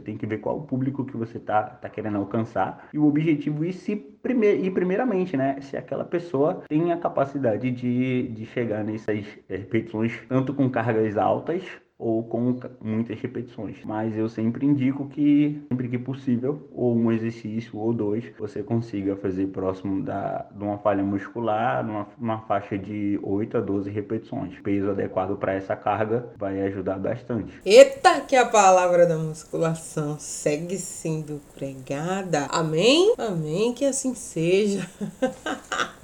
[0.00, 3.64] tem que ver qual o público que você está tá querendo alcançar e o objetivo
[3.64, 8.84] e se primeir, e primeiramente, né, se aquela pessoa tem a capacidade de, de chegar
[8.84, 11.64] nessas repetições tanto com cargas altas
[11.98, 13.76] ou com muitas repetições.
[13.84, 19.16] Mas eu sempre indico que, sempre que possível, ou um exercício ou dois, você consiga
[19.16, 21.84] fazer próximo da, de uma falha muscular,
[22.18, 24.58] numa, faixa de 8 a 12 repetições.
[24.60, 27.60] Peso adequado para essa carga vai ajudar bastante.
[27.64, 32.46] Eita, que a palavra da musculação segue sendo pregada.
[32.50, 33.14] Amém?
[33.16, 34.88] Amém, que assim seja.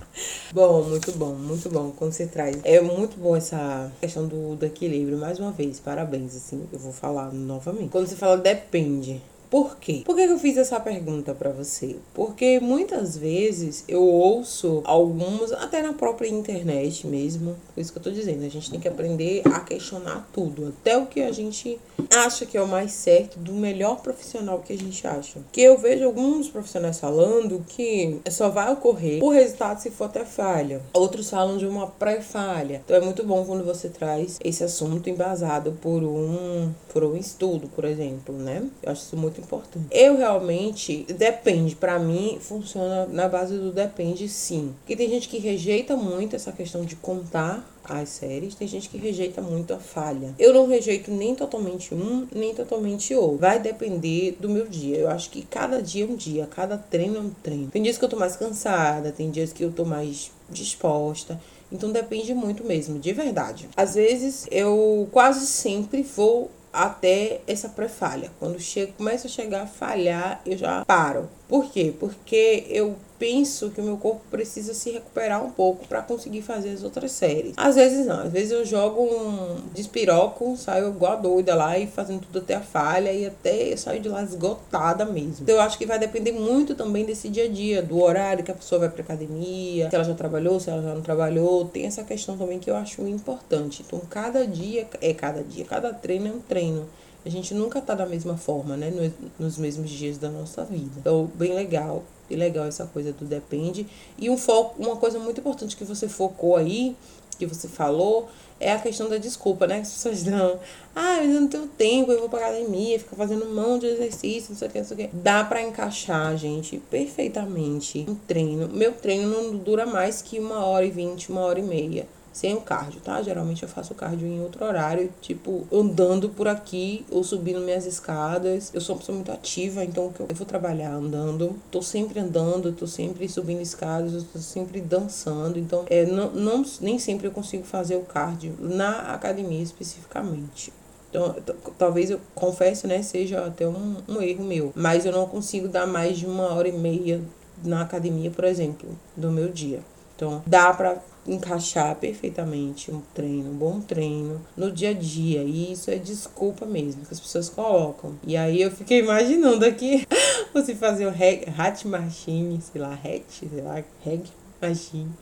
[0.53, 2.57] Bom, muito bom, muito bom quando você traz.
[2.65, 5.19] É muito bom essa questão do, do equilíbrio.
[5.19, 7.91] Mais uma vez, parabéns, assim, eu vou falar novamente.
[7.91, 10.03] Quando você fala depende, Por quê?
[10.05, 11.97] Por que eu fiz essa pergunta para você?
[12.13, 18.03] Porque muitas vezes eu ouço alguns, até na própria internet mesmo, por isso que eu
[18.03, 21.79] tô dizendo, a gente tem que aprender a questionar tudo, até o que a gente
[22.15, 25.41] acha que é o mais certo do melhor profissional que a gente acha.
[25.53, 30.25] Que eu vejo alguns profissionais falando que só vai ocorrer o resultado se for até
[30.25, 30.83] falha.
[30.93, 32.83] Outros falam de uma pré-falha.
[32.85, 37.69] Então é muito bom quando você traz esse assunto embasado por um, por um estudo,
[37.69, 38.63] por exemplo, né?
[38.83, 39.87] Eu acho isso muito importante.
[39.91, 44.75] Eu realmente, depende, para mim funciona na base do depende sim.
[44.81, 48.99] Porque tem gente que rejeita muito essa questão de contar as séries, tem gente que
[48.99, 50.35] rejeita muito a falha.
[50.39, 53.39] Eu não rejeito nem totalmente um, nem totalmente outro.
[53.39, 54.97] Vai depender do meu dia.
[54.97, 57.69] Eu acho que cada dia é um dia, cada treino é um treino.
[57.69, 61.41] Tem dias que eu tô mais cansada, tem dias que eu tô mais disposta.
[61.71, 63.69] Então depende muito mesmo, de verdade.
[63.77, 68.31] Às vezes eu quase sempre vou até essa pré-falha.
[68.39, 71.29] Quando chega, começa a chegar a falhar, eu já paro.
[71.49, 71.95] Por quê?
[71.99, 76.71] Porque eu penso que o meu corpo precisa se recuperar um pouco para conseguir fazer
[76.71, 77.55] as outras séries.
[77.57, 81.87] Às vezes não, às vezes eu jogo um despiroco, saio igual a doida lá e
[81.87, 85.39] fazendo tudo até a falha e até eu saio de lá esgotada mesmo.
[85.43, 88.53] Então eu acho que vai depender muito também desse dia a dia, do horário que
[88.53, 91.65] a pessoa vai pra academia, se ela já trabalhou, se ela já não trabalhou.
[91.65, 93.83] Tem essa questão também que eu acho importante.
[93.85, 96.87] Então cada dia é cada dia, cada treino é um treino.
[97.29, 98.91] A gente nunca tá da mesma forma, né?
[99.39, 100.93] Nos, mesmos dias da nossa vida.
[100.97, 102.03] Então, bem legal.
[102.31, 103.87] E legal essa coisa do depende.
[104.17, 106.97] E um foco, uma coisa muito importante que você focou aí,
[107.39, 109.75] que você falou, é a questão da desculpa, né?
[109.75, 110.59] Que as pessoas dão.
[110.97, 113.89] Ah, mas eu não tenho tempo, eu vou pra academia, ficar fazendo um monte de
[113.89, 115.17] exercício, não sei o que, não sei o que.
[115.17, 118.69] Dá pra encaixar, gente, perfeitamente um treino.
[118.69, 122.07] Meu treino não dura mais que uma hora e vinte, uma hora e meia
[122.39, 123.21] sem o cardio, tá?
[123.21, 128.71] Geralmente eu faço cardio em outro horário, tipo, andando por aqui ou subindo minhas escadas.
[128.73, 131.57] Eu sou uma pessoa muito ativa, então eu vou trabalhar andando.
[131.69, 135.59] Tô sempre andando, tô sempre subindo escadas, eu tô sempre dançando.
[135.59, 140.73] Então, é, não, não, nem sempre eu consigo fazer o cardio na academia especificamente.
[141.11, 141.35] Então,
[141.77, 144.73] talvez eu confesso, né, seja até um, um erro meu.
[144.77, 147.21] Mas eu não consigo dar mais de uma hora e meia
[147.65, 149.81] na academia, por exemplo, do meu dia.
[150.15, 155.43] Então, dá pra encaixar perfeitamente um treino, um bom treino no dia a dia.
[155.43, 158.15] E isso é desculpa mesmo que as pessoas colocam.
[158.27, 160.07] E aí eu fiquei imaginando aqui
[160.53, 164.25] você fazer o hat machine, sei lá, hat, sei lá, reg
[164.61, 165.13] machine,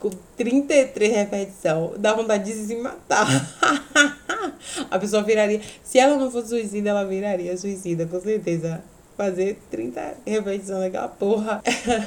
[0.00, 3.26] com 33 repetições, dá vontade de se matar.
[4.90, 8.82] a pessoa viraria, se ela não fosse suicida, ela viraria suicida, com certeza
[9.20, 11.62] fazer 30 repetições daquela porra.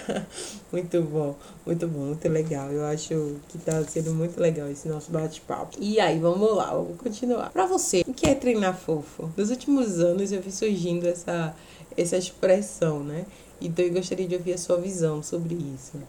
[0.74, 2.72] muito bom, muito bom, muito legal.
[2.72, 5.78] Eu acho que tá sendo muito legal esse nosso bate-papo.
[5.80, 7.52] E aí, vamos lá, vamos continuar.
[7.52, 9.30] Pra você, o que é treinar fofo?
[9.38, 11.56] Nos últimos anos eu vi surgindo essa,
[11.96, 13.28] essa expressão, né?
[13.62, 16.02] Então eu gostaria de ouvir a sua visão sobre isso.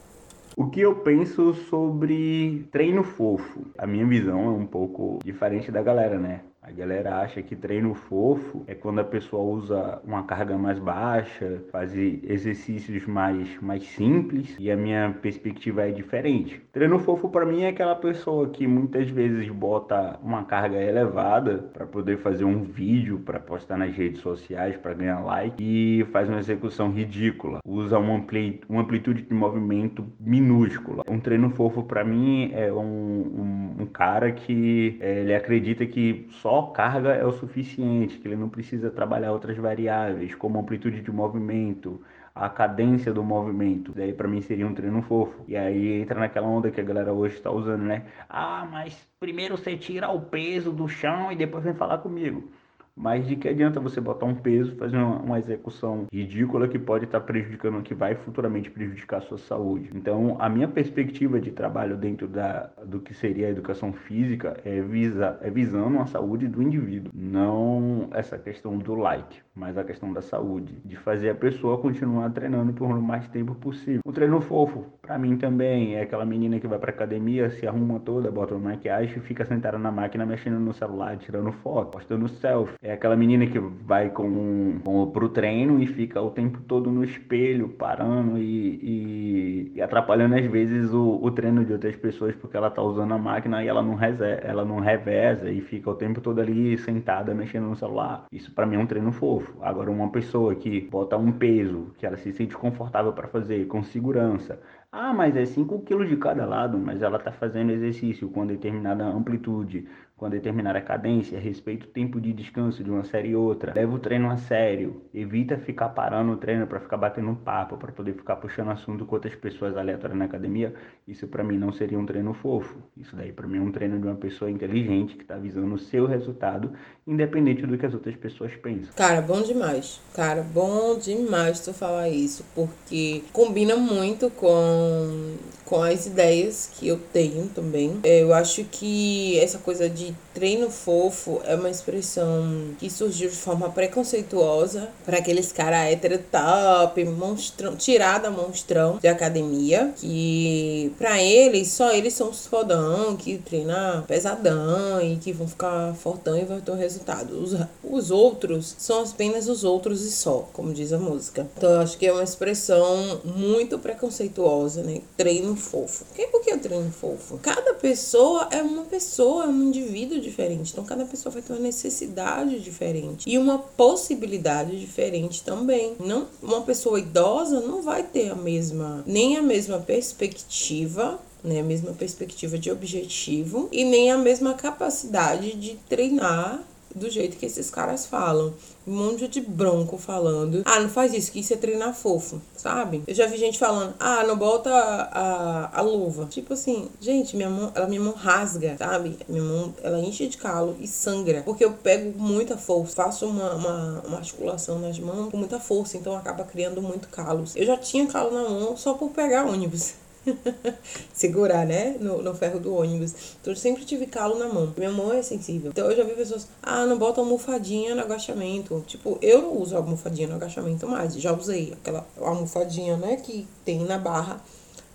[0.57, 3.67] O que eu penso sobre treino fofo?
[3.77, 6.41] A minha visão é um pouco diferente da galera, né?
[6.67, 11.63] A galera acha que treino fofo é quando a pessoa usa uma carga mais baixa,
[11.71, 16.63] faz exercícios mais, mais simples e a minha perspectiva é diferente.
[16.73, 21.85] Treino fofo para mim é aquela pessoa que muitas vezes bota uma carga elevada para
[21.85, 26.39] poder fazer um vídeo para postar nas redes sociais para ganhar like e faz uma
[26.39, 31.03] execução ridícula, usa uma, ampli uma amplitude de movimento minúscula.
[31.07, 36.27] Um treino fofo para mim é um, um, um cara que é, ele acredita que
[36.31, 41.03] só só carga é o suficiente, que ele não precisa trabalhar outras variáveis, como amplitude
[41.03, 42.01] de movimento,
[42.33, 43.93] a cadência do movimento.
[43.93, 45.45] Daí para mim seria um treino fofo.
[45.49, 48.07] E aí entra naquela onda que a galera hoje está usando, né?
[48.29, 52.49] Ah, mas primeiro você tira o peso do chão e depois vem falar comigo.
[52.97, 57.05] Mas de que adianta você botar um peso, fazer uma, uma execução ridícula que pode
[57.05, 59.91] estar tá prejudicando, que vai futuramente prejudicar a sua saúde.
[59.95, 64.81] Então, a minha perspectiva de trabalho dentro da, do que seria a educação física é,
[64.81, 70.13] visa, é visando a saúde do indivíduo, não essa questão do like, mas a questão
[70.13, 74.01] da saúde, de fazer a pessoa continuar treinando por o mais tempo possível.
[74.05, 78.01] O treino fofo, para mim também, é aquela menina que vai pra academia, se arruma
[78.01, 82.29] toda, bota uma maquiagem e fica sentada na máquina mexendo no celular, tirando foto, postando
[82.29, 86.91] selfie é aquela menina que vai com, com pro treino e fica o tempo todo
[86.91, 92.35] no espelho, parando e, e, e atrapalhando às vezes o, o, treino de outras pessoas
[92.35, 95.91] porque ela tá usando a máquina e ela não, reserva, ela não reveza e fica
[95.91, 98.27] o tempo todo ali sentada mexendo no celular.
[98.31, 99.44] Isso para mim é um treino fofo.
[99.61, 103.83] Agora uma pessoa que bota um peso que ela se sente confortável para fazer, com
[103.83, 104.61] segurança,
[104.93, 109.05] Ah, mas é 5 quilos de cada lado, mas ela está fazendo exercício com determinada
[109.05, 113.95] amplitude, com determinada cadência, respeita o tempo de descanso de uma série e outra, leva
[113.95, 117.91] o treino a sério, evita ficar parando o treino para ficar batendo um papo, para
[117.91, 120.73] poder ficar puxando assunto com outras pessoas aleatórias na academia.
[121.07, 122.77] Isso para mim não seria um treino fofo.
[122.97, 125.79] Isso daí para mim é um treino de uma pessoa inteligente que está visando o
[125.79, 126.73] seu resultado,
[127.05, 128.95] independente do que as outras pessoas pensam.
[128.95, 130.01] Cara, bom demais.
[130.15, 135.35] Cara, bom demais tu falar isso, porque combina muito com
[135.75, 137.99] com as ideias que eu tenho também.
[138.05, 143.69] Eu acho que essa coisa de treino fofo é uma expressão que surgiu de forma
[143.71, 151.93] preconceituosa para aqueles caras hétero top, monstrão, tirada monstrão de academia, que para eles só
[151.93, 156.71] eles são os fodão, que treina pesadão e que vão ficar fortão e vai ter
[156.71, 157.37] o resultado.
[157.37, 161.49] Os, os outros são apenas os outros e só, como diz a música.
[161.57, 165.01] Então eu acho que é uma expressão muito preconceituosa, né?
[165.17, 166.05] Treino fofo.
[166.31, 167.39] Por que o treino fofo?
[167.43, 170.73] Cada pessoa é uma pessoa, é um indivíduo diferente.
[170.73, 175.97] Então, cada pessoa vai ter uma necessidade diferente e uma possibilidade diferente também.
[175.99, 181.63] Não, uma pessoa idosa não vai ter a mesma, nem a mesma perspectiva né, a
[181.63, 186.65] mesma perspectiva de objetivo e nem a mesma capacidade de treinar
[186.95, 188.55] do jeito que esses caras falam.
[188.87, 190.63] Um monte de bronco falando.
[190.67, 193.03] Ah, não faz isso, que isso é treinar fofo, sabe?
[193.07, 196.27] Eu já vi gente falando, ah, não bota a, a, a luva.
[196.27, 199.17] Tipo assim, gente, minha mão, ela minha mão rasga, sabe?
[199.27, 201.43] Minha mão, ela enche de calo e sangra.
[201.45, 205.97] Porque eu pego muita força, faço uma, uma, uma articulação nas mãos com muita força,
[205.97, 207.57] então acaba criando muito calos.
[207.57, 209.95] Eu já tinha calo na mão só por pegar ônibus.
[211.13, 211.97] segurar, né?
[212.01, 213.37] No, no ferro do ônibus.
[213.41, 214.73] Então eu sempre tive calo na mão.
[214.77, 215.71] Minha mão é sensível.
[215.71, 218.83] Então eu já vi pessoas, ah, não bota almofadinha no agachamento.
[218.87, 221.15] Tipo, eu não uso almofadinha no agachamento mais.
[221.15, 223.17] Já usei aquela almofadinha, né?
[223.17, 224.41] Que tem na barra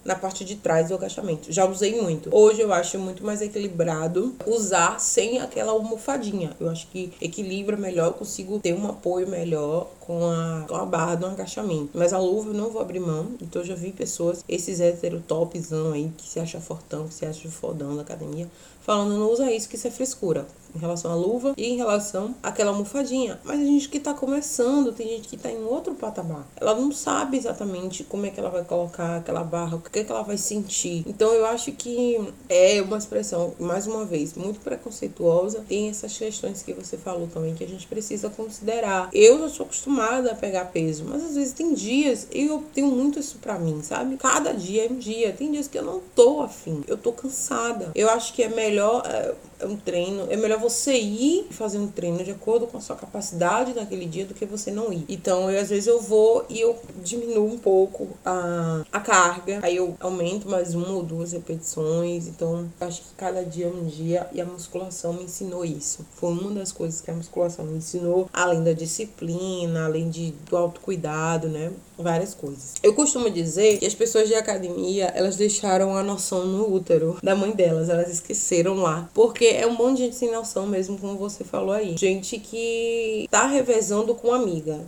[0.03, 1.51] na parte de trás do agachamento.
[1.51, 2.29] Já usei muito.
[2.33, 6.51] Hoje eu acho muito mais equilibrado usar sem aquela almofadinha.
[6.59, 10.85] Eu acho que equilibra melhor, eu consigo ter um apoio melhor com a, com a
[10.85, 11.91] barra do agachamento.
[11.93, 13.27] Mas a luva eu não vou abrir mão.
[13.41, 17.49] Então eu já vi pessoas, esses heterotopzão aí, que se acha fortão, que se acha
[17.49, 18.47] fodão da academia,
[18.81, 20.45] falando não usa isso, que isso é frescura
[20.75, 23.39] em relação à luva e em relação àquela almofadinha.
[23.43, 26.47] Mas a gente que tá começando, tem gente que tá em outro patamar.
[26.55, 30.03] Ela não sabe exatamente como é que ela vai colocar aquela barra, o que é
[30.03, 31.03] que ela vai sentir.
[31.07, 35.63] Então eu acho que é uma expressão, mais uma vez, muito preconceituosa.
[35.67, 39.09] Tem essas questões que você falou também que a gente precisa considerar.
[39.13, 43.19] Eu já sou acostumada a pegar peso, mas às vezes tem dias, eu tenho muito
[43.19, 44.17] isso pra mim, sabe?
[44.17, 45.33] Cada dia é um dia.
[45.33, 47.91] Tem dias que eu não tô afim, eu tô cansada.
[47.95, 49.33] Eu acho que é melhor é
[49.63, 53.73] um treino, é melhor você ir fazer um treino de acordo com a sua capacidade
[53.73, 55.05] naquele dia do que você não ir.
[55.09, 59.75] Então, eu, às vezes eu vou e eu diminuo um pouco a, a carga, aí
[59.75, 62.27] eu aumento mais uma ou duas repetições.
[62.27, 66.05] Então, acho que cada dia é um dia e a musculação me ensinou isso.
[66.15, 70.57] Foi uma das coisas que a musculação me ensinou, além da disciplina, além de, do
[70.57, 71.71] autocuidado, né?
[71.97, 72.75] Várias coisas.
[72.81, 77.35] Eu costumo dizer que as pessoas de academia, elas deixaram a noção no útero da
[77.35, 79.09] mãe delas, elas esqueceram lá.
[79.13, 81.97] Porque é um monte de gente sem noção mesmo, como você falou aí.
[81.97, 84.79] Gente que tá revezando com amiga.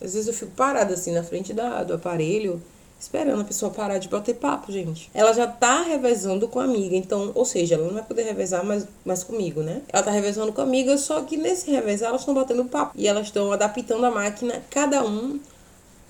[0.00, 2.60] Às vezes eu fico parada assim na frente da, do aparelho,
[2.98, 5.10] esperando a pessoa parar de bater papo, gente.
[5.14, 8.64] Ela já tá revezando com a amiga, então, ou seja, ela não vai poder revezar
[8.64, 9.82] mais, mais comigo, né?
[9.92, 12.92] Ela tá revezando com a amiga, só que nesse revezar elas estão batendo papo.
[12.96, 15.38] E elas estão adaptando a máquina, cada um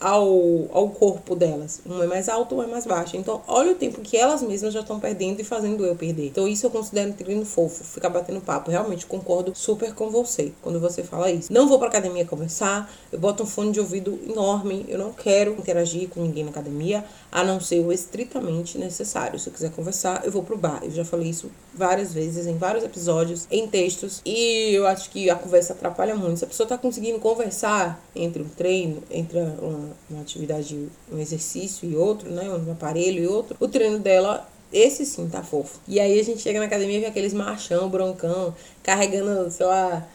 [0.00, 1.80] ao, ao corpo delas.
[1.84, 3.16] Uma é mais alta, uma é mais baixa.
[3.16, 6.26] Então, olha o tempo que elas mesmas já estão perdendo e fazendo eu perder.
[6.26, 8.70] Então, isso eu considero um treino fofo, ficar batendo papo.
[8.70, 11.52] Realmente concordo super com você quando você fala isso.
[11.52, 15.52] Não vou pra academia conversar, eu boto um fone de ouvido enorme, eu não quero
[15.52, 19.40] interagir com ninguém na academia, a não ser o estritamente necessário.
[19.40, 20.78] Se eu quiser conversar, eu vou pro bar.
[20.84, 25.28] Eu já falei isso várias vezes, em vários episódios, em textos, e eu acho que
[25.28, 26.38] a conversa atrapalha muito.
[26.38, 31.90] Se a pessoa tá conseguindo conversar entre um treino, entre uma uma atividade, um exercício
[31.90, 32.48] e outro, né?
[32.48, 35.80] Um aparelho e outro, o treino dela esse sim tá fofo.
[35.88, 40.06] E aí a gente chega na academia e vê aqueles machão, broncão, carregando, sei lá,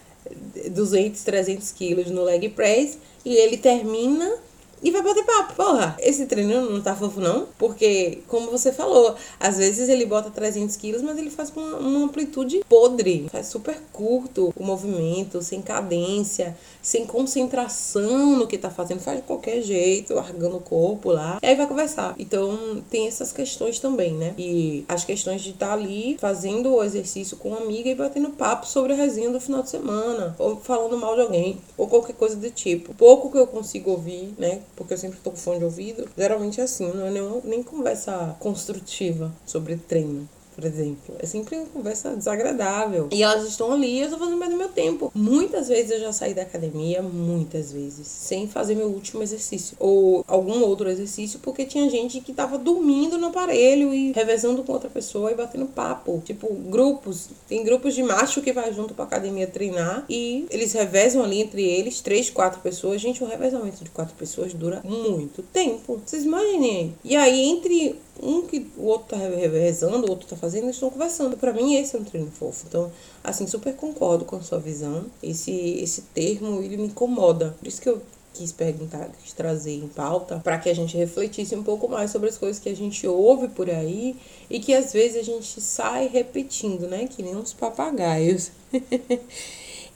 [0.72, 2.98] 200, 300 quilos no leg press.
[3.26, 4.38] E ele termina
[4.82, 5.56] e vai bater papo.
[5.56, 7.48] Porra, esse treino não tá fofo, não.
[7.58, 11.78] Porque, como você falou, às vezes ele bota 300 quilos, mas ele faz com uma,
[11.78, 13.28] uma amplitude podre.
[13.32, 19.00] Faz super curto o movimento, sem cadência, sem concentração no que tá fazendo.
[19.00, 21.40] Faz de qualquer jeito, largando o corpo lá.
[21.42, 22.16] E aí vai conversar.
[22.18, 24.34] Então, tem essas questões também, né?
[24.38, 28.30] E as questões de estar tá ali fazendo o exercício com uma amiga e batendo
[28.30, 30.36] papo sobre a resenha do final de semana.
[30.40, 31.58] Ou falando mal de alguém.
[31.78, 32.94] Ou qualquer coisa do tipo.
[32.94, 34.62] Pouco que eu consigo ouvir, né?
[34.80, 36.10] Porque eu sempre tô com fone de ouvido.
[36.18, 40.28] Geralmente é assim, não é nem, nem conversa construtiva sobre treino
[40.60, 41.16] por exemplo.
[41.20, 43.08] É sempre uma conversa desagradável.
[43.12, 45.10] E elas estão ali eu tô fazendo mais do meu tempo.
[45.16, 49.78] Muitas vezes eu já saí da academia, muitas vezes, sem fazer meu último exercício.
[49.80, 54.74] Ou algum outro exercício, porque tinha gente que tava dormindo no aparelho e revezando com
[54.74, 56.22] outra pessoa e batendo papo.
[56.26, 57.30] Tipo, grupos.
[57.48, 61.64] Tem grupos de macho que vai junto pra academia treinar e eles revezam ali entre
[61.64, 63.00] eles, três, quatro pessoas.
[63.00, 66.02] Gente, um revezamento de quatro pessoas dura muito tempo.
[66.06, 66.94] Vocês imaginem.
[67.04, 70.90] E aí, entre um que o outro tá revezando, o outro tá fazendo, eles estão
[70.90, 71.38] conversando.
[71.38, 72.66] Para mim, esse é um treino fofo.
[72.68, 72.92] Então,
[73.24, 75.06] assim, super concordo com a sua visão.
[75.22, 77.56] Esse, esse termo, ele me incomoda.
[77.60, 78.02] Por isso que eu
[78.34, 82.30] quis perguntar, quis trazer em pauta, para que a gente refletisse um pouco mais sobre
[82.30, 84.16] as coisas que a gente ouve por aí
[84.50, 87.08] e que às vezes a gente sai repetindo, né?
[87.08, 88.52] Que nem uns papagaios.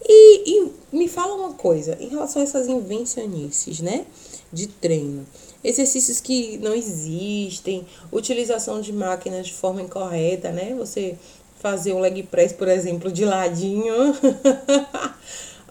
[0.06, 4.06] e, e me fala uma coisa, em relação a essas invencionices, né?
[4.52, 5.26] De treino
[5.64, 10.76] exercícios que não existem, utilização de máquinas de forma incorreta, né?
[10.78, 11.16] Você
[11.60, 13.94] fazer um leg press, por exemplo, de ladinho.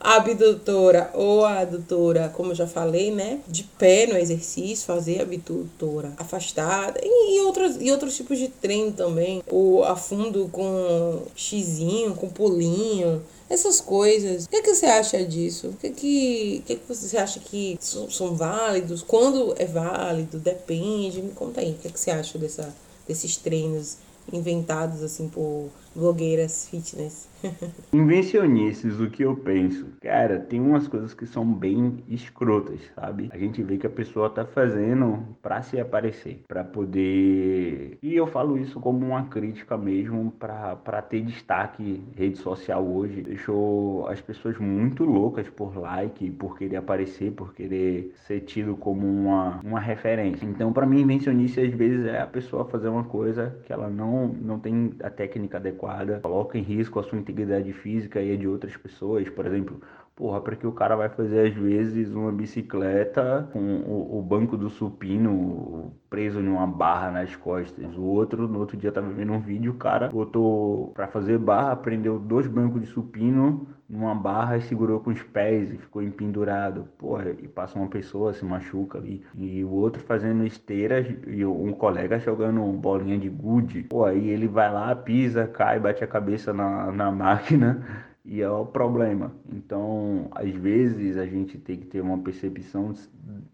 [0.02, 3.38] abdutora ou adutora, como eu já falei, né?
[3.46, 8.92] De pé no exercício, fazer abdutora afastada e, e, outros, e outros tipos de treino
[8.92, 9.42] também.
[9.48, 13.22] O afundo com xizinho, com pulinho,
[13.52, 14.46] essas coisas.
[14.46, 15.68] O que, é que você acha disso?
[15.68, 19.02] O que, é que, que, é que você acha que são, são válidos?
[19.02, 20.38] Quando é válido?
[20.38, 21.20] Depende.
[21.20, 21.72] Me conta aí.
[21.72, 22.74] O que, é que você acha dessa,
[23.06, 23.98] desses treinos
[24.32, 27.28] inventados assim por blogueiras fitness?
[27.92, 29.86] Invencionices, o que eu penso?
[30.00, 33.28] Cara, tem umas coisas que são bem escrotas, sabe?
[33.32, 37.98] A gente vê que a pessoa tá fazendo pra se aparecer, pra poder.
[38.02, 42.02] E eu falo isso como uma crítica mesmo, pra, pra ter destaque.
[42.16, 48.14] Rede social hoje deixou as pessoas muito loucas por like, por querer aparecer, por querer
[48.26, 50.46] ser tido como uma, uma referência.
[50.46, 54.28] Então, para mim, invencionice às vezes é a pessoa fazer uma coisa que ela não,
[54.28, 55.81] não tem a técnica adequada,
[56.20, 59.80] coloca em risco a sua integridade física e de outras pessoas, por exemplo,
[60.22, 64.70] porra, para que o cara vai fazer às vezes uma bicicleta com o, banco do
[64.70, 67.96] supino preso em uma barra nas costas.
[67.96, 71.74] O outro, no outro dia tava vendo um vídeo, o cara botou para fazer barra,
[71.74, 76.86] prendeu dois bancos de supino numa barra e segurou com os pés e ficou empendurado.
[76.98, 79.24] Porra, e passa uma pessoa, se machuca ali.
[79.34, 83.82] E o outro fazendo esteiras e um colega jogando bolinha de gude.
[83.90, 88.48] Pô, aí ele vai lá, pisa, cai, bate a cabeça na, na máquina e é
[88.48, 89.32] o problema.
[89.52, 92.92] Então, às vezes a gente tem que ter uma percepção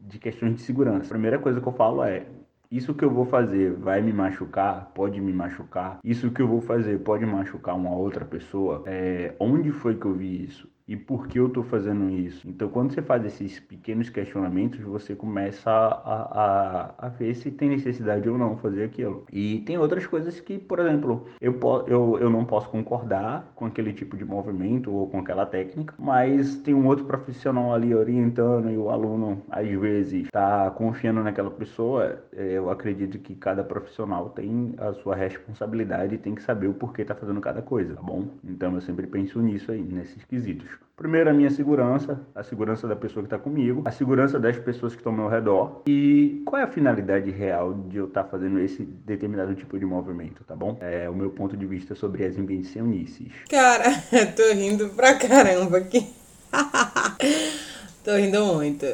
[0.00, 1.06] de questões de segurança.
[1.06, 2.26] A primeira coisa que eu falo é:
[2.70, 4.92] isso que eu vou fazer vai me machucar?
[4.94, 5.98] Pode me machucar?
[6.04, 8.82] Isso que eu vou fazer pode machucar uma outra pessoa?
[8.86, 10.68] É, onde foi que eu vi isso?
[10.88, 12.48] E por que eu estou fazendo isso.
[12.48, 17.68] Então, quando você faz esses pequenos questionamentos, você começa a, a, a, ver se tem
[17.68, 19.26] necessidade ou não fazer aquilo.
[19.30, 23.92] E tem outras coisas que, por exemplo, eu, eu, eu não posso concordar com aquele
[23.92, 28.76] tipo de movimento ou com aquela técnica, mas tem um outro profissional ali orientando e
[28.78, 32.22] o aluno, às vezes, está confiando naquela pessoa.
[32.32, 36.74] É, eu acredito que cada profissional tem a sua responsabilidade e tem que saber o
[36.74, 38.26] porquê está fazendo cada coisa, tá bom?
[38.42, 40.77] Então, eu sempre penso nisso aí, nesses quesitos.
[40.98, 44.94] Primeiro, a minha segurança, a segurança da pessoa que está comigo, a segurança das pessoas
[44.94, 48.28] que estão ao meu redor e qual é a finalidade real de eu estar tá
[48.28, 50.76] fazendo esse determinado tipo de movimento, tá bom?
[50.80, 53.32] É o meu ponto de vista sobre as invencionices.
[53.48, 53.84] Cara,
[54.34, 56.04] tô rindo pra caramba aqui.
[58.02, 58.84] tô rindo muito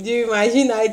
[0.00, 0.84] de imaginar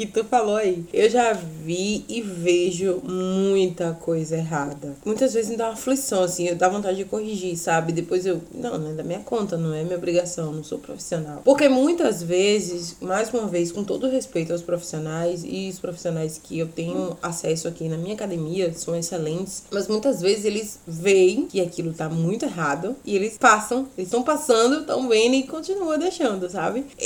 [0.00, 0.84] que tu falou aí.
[0.92, 4.96] Eu já vi e vejo muita coisa errada.
[5.04, 7.92] Muitas vezes me dá uma aflição, assim, eu dá vontade de corrigir, sabe?
[7.92, 8.40] Depois eu.
[8.54, 11.42] Não, não é da minha conta, não é minha obrigação, não sou profissional.
[11.44, 16.58] Porque muitas vezes, mais uma vez, com todo respeito aos profissionais e os profissionais que
[16.58, 21.60] eu tenho acesso aqui na minha academia são excelentes, mas muitas vezes eles veem que
[21.60, 26.48] aquilo tá muito errado e eles passam, eles estão passando, estão vendo e continuam deixando,
[26.48, 26.86] sabe?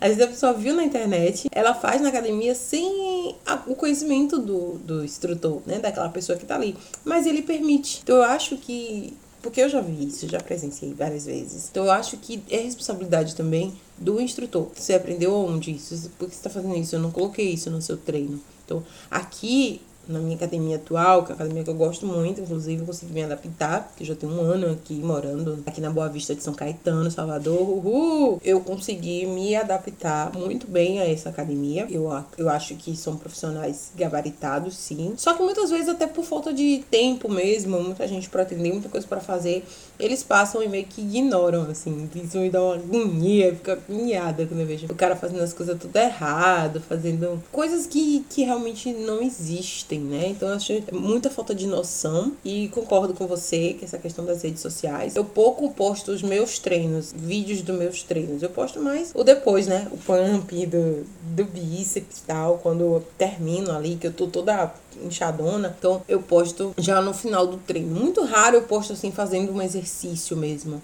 [0.01, 3.35] às vezes a pessoa viu na internet, ela faz na academia sem
[3.67, 5.77] o conhecimento do, do instrutor, né?
[5.77, 6.75] Daquela pessoa que tá ali.
[7.05, 8.01] Mas ele permite.
[8.03, 9.13] Então eu acho que.
[9.43, 11.69] Porque eu já vi isso, já presenciei várias vezes.
[11.69, 14.69] Então eu acho que é responsabilidade também do instrutor.
[14.75, 16.09] Você aprendeu onde isso?
[16.17, 16.95] Por que você está fazendo isso?
[16.95, 18.41] Eu não coloquei isso no seu treino.
[18.65, 22.85] Então, aqui na minha academia atual, que é a academia que eu gosto muito, inclusive
[22.85, 26.43] consegui me adaptar, porque já tenho um ano aqui morando aqui na Boa Vista de
[26.43, 27.61] São Caetano, Salvador.
[27.61, 28.39] Uhul!
[28.43, 31.87] Eu consegui me adaptar muito bem a essa academia.
[31.89, 35.13] Eu, eu acho que são profissionais gabaritados, sim.
[35.17, 38.89] Só que muitas vezes, até por falta de tempo mesmo, muita gente para atender, muita
[38.89, 39.65] coisa para fazer,
[39.99, 42.09] eles passam e meio que ignoram, assim.
[42.15, 45.77] Isso me dá uma agonia, fica agoniada quando eu vejo o cara fazendo as coisas
[45.79, 50.27] tudo errado, fazendo coisas que, que realmente não existem né?
[50.29, 54.41] Então eu acho muita falta de noção e concordo com você que essa questão das
[54.41, 55.15] redes sociais.
[55.15, 58.41] Eu pouco posto os meus treinos, vídeos dos meus treinos.
[58.41, 59.87] Eu posto mais o depois, né?
[59.91, 64.73] O pump do, do bíceps e tal, quando eu termino ali, que eu tô toda
[65.03, 65.75] inchadona.
[65.77, 67.93] Então eu posto já no final do treino.
[67.93, 70.81] Muito raro eu posto assim fazendo um exercício mesmo.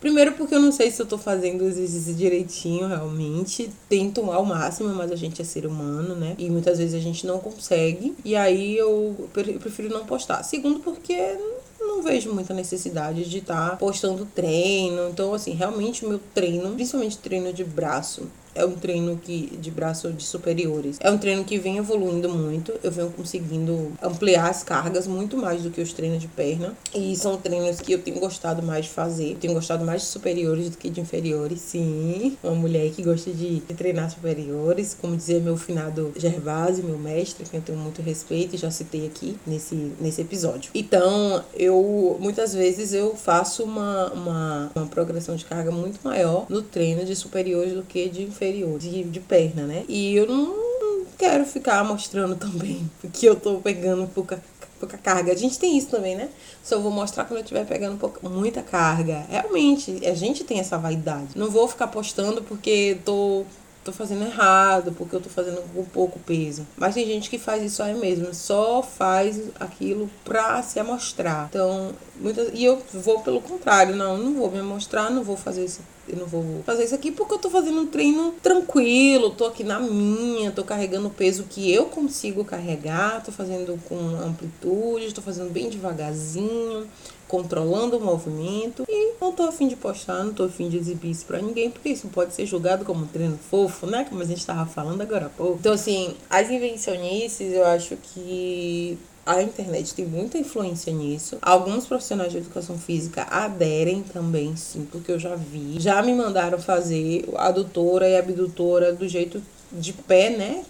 [0.00, 3.70] Primeiro porque eu não sei se eu tô fazendo o exercício direitinho, realmente.
[3.88, 6.34] Tento ao máximo, mas a gente é ser humano, né?
[6.38, 8.14] E muitas vezes a gente não consegue.
[8.24, 10.42] E aí eu prefiro não postar.
[10.42, 11.36] Segundo porque
[11.78, 15.10] não vejo muita necessidade de estar tá postando treino.
[15.10, 18.22] Então, assim, realmente o meu treino, principalmente treino de braço,
[18.60, 20.98] é um treino que de braço de superiores.
[21.00, 22.72] É um treino que vem evoluindo muito.
[22.82, 26.74] Eu venho conseguindo ampliar as cargas muito mais do que os treinos de perna.
[26.94, 29.36] E são treinos que eu tenho gostado mais de fazer.
[29.40, 31.60] Tenho gostado mais de superiores do que de inferiores.
[31.60, 37.46] Sim, uma mulher que gosta de, treinar superiores, como dizia meu finado Gervásio, meu mestre,
[37.48, 40.70] que eu tenho muito respeito e já citei aqui nesse, nesse episódio.
[40.74, 46.60] Então, eu muitas vezes eu faço uma, uma, uma progressão de carga muito maior no
[46.62, 49.84] treino de superiores do que de inferiores inferior, de, de perna, né?
[49.88, 54.42] E eu não quero ficar mostrando também que eu tô pegando pouca,
[54.78, 55.32] pouca carga.
[55.32, 56.28] A gente tem isso também, né?
[56.62, 59.24] Só vou mostrar quando eu estiver pegando pouca, muita carga.
[59.28, 61.28] Realmente, a gente tem essa vaidade.
[61.36, 63.44] Não vou ficar postando porque tô
[63.84, 66.66] tô fazendo errado, porque eu tô fazendo com pouco peso.
[66.76, 71.46] Mas tem gente que faz isso aí mesmo, só faz aquilo pra se amostrar.
[71.50, 75.64] Então, muitas, e eu vou pelo contrário, não, não vou me amostrar, não vou fazer
[75.64, 75.80] isso
[76.12, 79.62] eu não vou fazer isso aqui porque eu tô fazendo um treino tranquilo, tô aqui
[79.62, 85.22] na minha, tô carregando o peso que eu consigo carregar, tô fazendo com amplitude, tô
[85.22, 86.86] fazendo bem devagarzinho,
[87.30, 91.24] controlando o movimento e não tô afim de postar, não tô afim de exibir isso
[91.24, 94.04] pra ninguém, porque isso pode ser julgado como um treino fofo, né?
[94.08, 95.58] Como a gente tava falando agora há pouco.
[95.60, 101.38] Então, assim, as invencionices eu acho que a internet tem muita influência nisso.
[101.40, 105.78] Alguns profissionais de educação física aderem também, sim, porque eu já vi.
[105.78, 109.40] Já me mandaram fazer adutora e abdutora do jeito
[109.72, 110.64] de pé, né?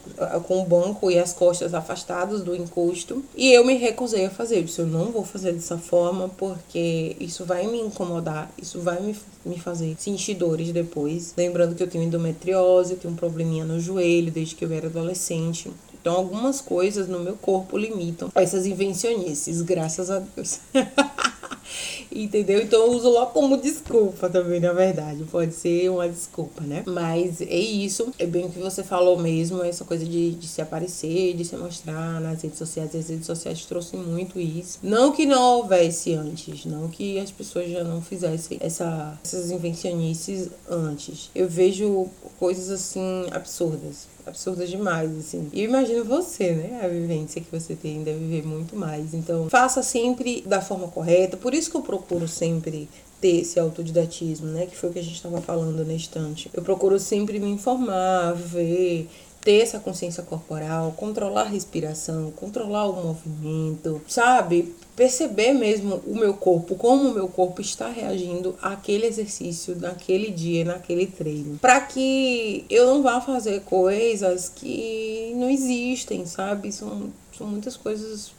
[0.47, 3.25] Com o banco e as costas afastadas do encosto.
[3.37, 4.59] E eu me recusei a fazer.
[4.59, 9.01] Eu disse, eu não vou fazer dessa forma porque isso vai me incomodar, isso vai
[9.01, 11.35] me, me fazer sentir dores depois.
[11.37, 15.71] Lembrando que eu tenho endometriose, tenho um probleminha no joelho desde que eu era adolescente.
[16.01, 20.61] Então, algumas coisas no meu corpo limitam essas invencionices, graças a Deus.
[22.13, 22.63] Entendeu?
[22.63, 25.25] Então eu uso logo como desculpa também, na verdade.
[25.25, 26.83] Pode ser uma desculpa, né?
[26.87, 28.13] Mas é isso.
[28.19, 31.57] É bem o que você falou mesmo, essa coisa de, de se aparecer, de se
[31.57, 32.95] mostrar nas redes sociais.
[32.95, 34.79] As redes sociais trouxeram muito isso.
[34.83, 40.51] Não que não houvesse antes, não que as pessoas já não fizessem essa, essas invencionices
[40.69, 41.31] antes.
[41.35, 45.49] Eu vejo coisas assim absurdas absurdas demais, assim.
[45.53, 46.81] E imagino você, né?
[46.83, 49.15] A vivência que você tem deve viver muito mais.
[49.15, 51.37] Então, faça sempre da forma correta.
[51.37, 52.89] Por isso que eu procuro sempre
[53.21, 54.67] ter esse autodidatismo, né?
[54.67, 56.51] Que foi o que a gente estava falando na estante.
[56.55, 59.09] Eu procuro sempre me informar, ver,
[59.41, 64.75] ter essa consciência corporal, controlar a respiração, controlar o movimento, sabe?
[64.95, 70.65] Perceber mesmo o meu corpo, como o meu corpo está reagindo àquele exercício, naquele dia,
[70.65, 71.59] naquele treino.
[71.59, 76.71] Para que eu não vá fazer coisas que não existem, sabe?
[76.71, 78.33] São, são muitas coisas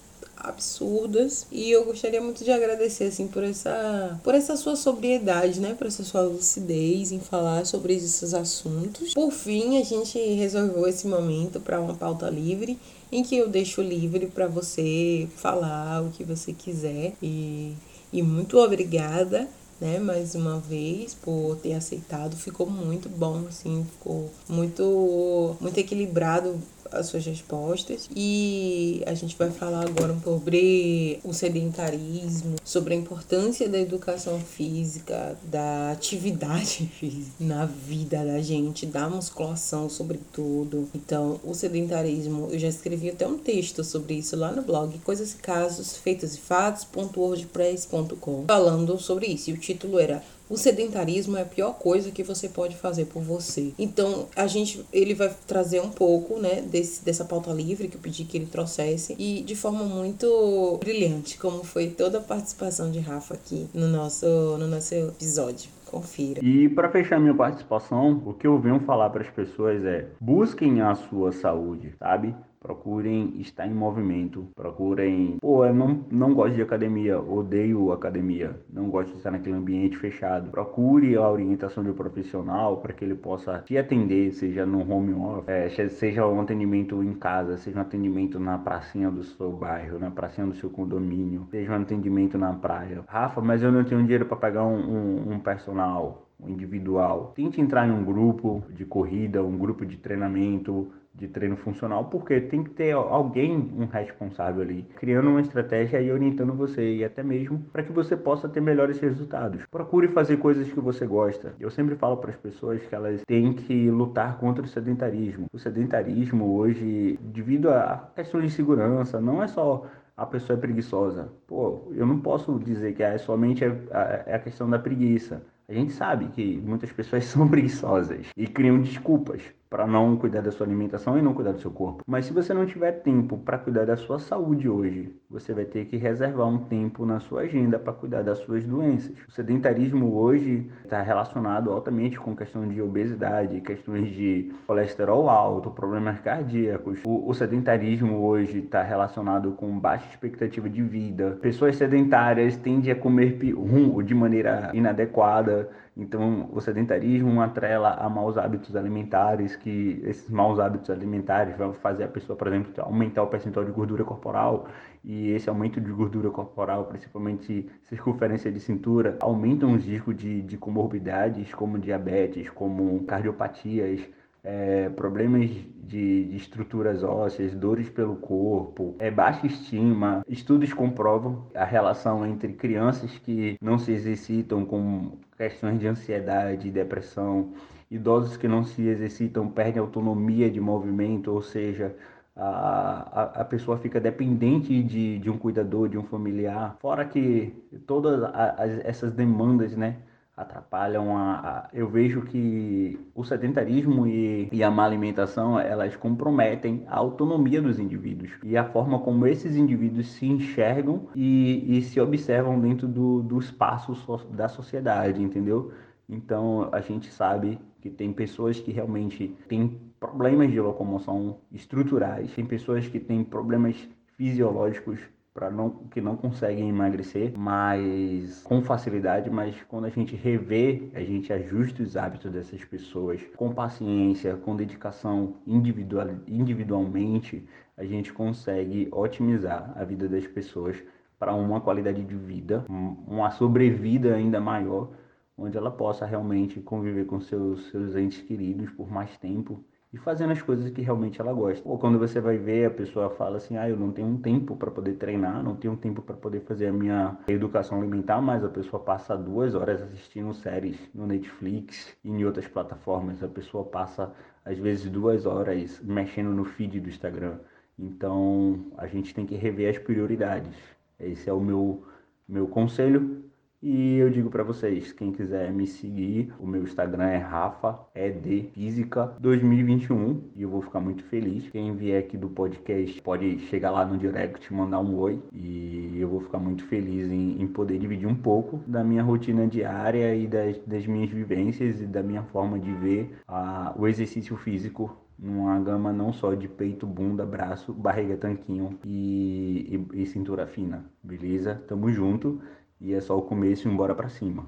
[0.44, 1.46] absurdas.
[1.52, 5.88] E eu gostaria muito de agradecer assim por essa por essa sua sobriedade, né, por
[5.88, 9.14] essa sua lucidez em falar sobre esses assuntos.
[9.14, 12.80] Por fim, a gente resolveu esse momento para uma pauta livre
[13.12, 17.14] em que eu deixo livre para você falar o que você quiser.
[17.22, 17.74] E
[18.14, 19.48] e muito obrigada
[19.80, 26.62] né, mais uma vez por ter aceitado, ficou muito bom, assim, ficou muito muito equilibrado
[26.92, 28.10] as suas respostas.
[28.16, 35.38] E a gente vai falar agora sobre o sedentarismo, sobre a importância da educação física,
[35.44, 40.88] da atividade física na vida da gente, da musculação, sobretudo.
[40.94, 45.34] Então, o sedentarismo, eu já escrevi até um texto sobre isso lá no blog, coisas
[45.34, 49.50] e casos feitas e fatos.wordpress.com, falando sobre isso.
[49.50, 53.24] E o título era O sedentarismo é a pior coisa que você pode fazer por
[53.24, 53.72] você.
[53.80, 58.02] Então, a gente, ele vai trazer um pouco, né, desse, dessa pauta livre que eu
[58.02, 63.00] pedi que ele trouxesse e de forma muito brilhante, como foi toda a participação de
[63.00, 64.26] Rafa aqui no nosso,
[64.60, 65.70] no nosso episódio.
[65.86, 66.44] Confira.
[66.44, 70.82] E para fechar minha participação, o que eu venho falar para as pessoas é: busquem
[70.82, 72.34] a sua saúde, sabe?
[72.62, 75.38] Procurem estar em movimento, procurem.
[75.42, 79.98] Pô, eu não, não gosto de academia, odeio academia, não gosto de estar naquele ambiente
[79.98, 80.52] fechado.
[80.52, 85.14] Procure a orientação de um profissional para que ele possa te atender, seja no home
[85.14, 89.98] office, é, seja um atendimento em casa, seja um atendimento na pracinha do seu bairro,
[89.98, 93.04] na pracinha do seu condomínio, seja um atendimento na praia.
[93.08, 97.34] Rafa, mas eu não tenho dinheiro para pagar um, um, um personal individual.
[97.36, 102.40] Tente entrar em um grupo de corrida, um grupo de treinamento, de treino funcional, porque
[102.40, 107.22] tem que ter alguém, um responsável ali, criando uma estratégia e orientando você, e até
[107.22, 109.66] mesmo para que você possa ter melhores resultados.
[109.70, 111.54] Procure fazer coisas que você gosta.
[111.60, 115.48] Eu sempre falo para as pessoas que elas têm que lutar contra o sedentarismo.
[115.54, 119.86] O sedentarismo hoje, devido a questões de segurança, não é só
[120.16, 121.30] a pessoa é preguiçosa.
[121.48, 125.42] Pô, eu não posso dizer que é somente a, é a questão da preguiça.
[125.68, 129.42] A gente sabe que muitas pessoas são preguiçosas e criam desculpas
[129.72, 132.04] para não cuidar da sua alimentação e não cuidar do seu corpo.
[132.06, 135.86] Mas se você não tiver tempo para cuidar da sua saúde hoje, você vai ter
[135.86, 139.14] que reservar um tempo na sua agenda para cuidar das suas doenças.
[139.30, 146.20] O sedentarismo hoje está relacionado altamente com questão de obesidade, questões de colesterol alto, problemas
[146.20, 147.00] cardíacos.
[147.06, 151.40] O, o sedentarismo hoje está relacionado com baixa expectativa de vida.
[151.42, 155.70] Pessoas sedentárias tendem a comer rum de maneira inadequada
[156.02, 162.06] então, o sedentarismo atrela a maus hábitos alimentares, que esses maus hábitos alimentares vão fazer
[162.06, 164.68] a pessoa, por exemplo, aumentar o percentual de gordura corporal,
[165.04, 170.58] e esse aumento de gordura corporal, principalmente circunferência de cintura, aumentam os riscos de, de
[170.58, 174.02] comorbidades como diabetes, como cardiopatias,
[174.44, 180.24] é, problemas de, de, estruturas ósseas, dores pelo corpo, é, baixa estima.
[180.28, 186.72] Estudos comprovam a relação entre crianças que não se exercitam com questões de ansiedade e
[186.72, 187.54] depressão,
[187.90, 191.96] idosos que não se exercitam perdem autonomia de movimento, ou seja,
[192.36, 196.78] a, a, a pessoa fica dependente de, de um cuidador, de um familiar.
[196.80, 197.54] Fora que
[197.86, 199.98] todas as, essas demandas, né?
[200.42, 206.84] Atrapalham a, a, eu vejo que o sedentarismo e, e, a má alimentação elas comprometem
[206.88, 212.00] a autonomia dos indivíduos e a forma como esses indivíduos se enxergam e, e se
[212.00, 215.72] observam dentro do, do espaço so, da sociedade entendeu?
[216.10, 222.46] Então a gente sabe que tem pessoas que realmente têm problemas de locomoção estruturais tem
[222.46, 223.76] pessoas que têm problemas
[224.18, 225.00] fisiológicos
[225.34, 231.00] para não que não conseguem emagrecer, mas com facilidade, mas quando a gente revê, a
[231.02, 238.90] gente ajusta os hábitos dessas pessoas com paciência, com dedicação individual, individualmente, a gente consegue
[238.92, 240.84] otimizar a vida das pessoas
[241.18, 244.92] para uma qualidade de vida, uma sobrevida ainda maior,
[245.38, 249.64] onde ela possa realmente conviver com seus seus entes queridos por mais tempo
[249.94, 251.68] e fazendo as coisas que realmente ela gosta.
[251.68, 254.56] Ou quando você vai ver, a pessoa fala assim: ah, eu não tenho um tempo
[254.56, 258.44] para poder treinar, não tenho um tempo para poder fazer a minha educação alimentar, mas
[258.44, 263.22] a pessoa passa duas horas assistindo séries no Netflix e em outras plataformas.
[263.22, 264.14] A pessoa passa,
[264.46, 267.40] às vezes, duas horas mexendo no feed do Instagram.
[267.78, 270.56] Então, a gente tem que rever as prioridades.
[271.00, 271.84] Esse é o meu,
[272.28, 273.31] meu conselho
[273.62, 278.50] e eu digo para vocês, quem quiser me seguir, o meu Instagram é Rafa ED
[278.54, 281.48] Física 2021 e eu vou ficar muito feliz.
[281.50, 286.10] Quem vier aqui do podcast pode chegar lá no direct, mandar um oi e eu
[286.10, 290.26] vou ficar muito feliz em, em poder dividir um pouco da minha rotina diária e
[290.26, 295.60] das, das minhas vivências e da minha forma de ver a, o exercício físico numa
[295.60, 301.62] gama não só de peito, bunda, braço, barriga, tanquinho e, e, e cintura fina, beleza?
[301.68, 302.42] Tamo junto.
[302.84, 304.48] E é só o começo e embora para cima.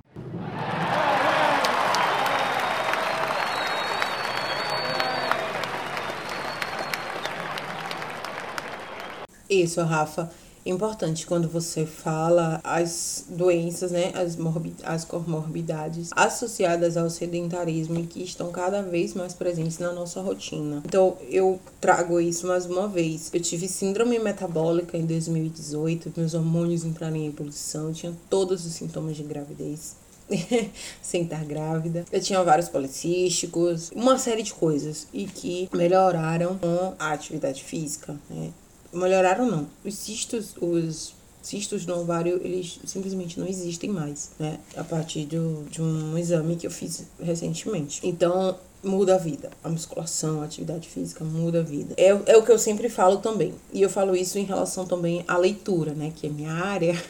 [9.48, 10.32] Isso, Rafa
[10.66, 14.38] importante quando você fala as doenças, né, as,
[14.84, 20.82] as comorbidades associadas ao sedentarismo e que estão cada vez mais presentes na nossa rotina.
[20.86, 23.30] Então, eu trago isso mais uma vez.
[23.34, 28.74] Eu tive síndrome metabólica em 2018, meus hormônios entraram em ebulição, eu tinha todos os
[28.74, 29.96] sintomas de gravidez.
[31.02, 32.06] sem estar grávida.
[32.12, 38.16] Eu tinha vários policísticos, uma série de coisas e que melhoraram com a atividade física,
[38.30, 38.52] né?
[38.94, 39.68] Melhoraram não.
[39.84, 44.60] Os cistos, os cistos no ovário, eles simplesmente não existem mais, né?
[44.76, 48.00] A partir do, de um exame que eu fiz recentemente.
[48.04, 49.50] Então, muda a vida.
[49.64, 51.94] A musculação, a atividade física muda a vida.
[51.98, 53.54] É, é o que eu sempre falo também.
[53.72, 56.12] E eu falo isso em relação também à leitura, né?
[56.16, 57.02] Que é minha área.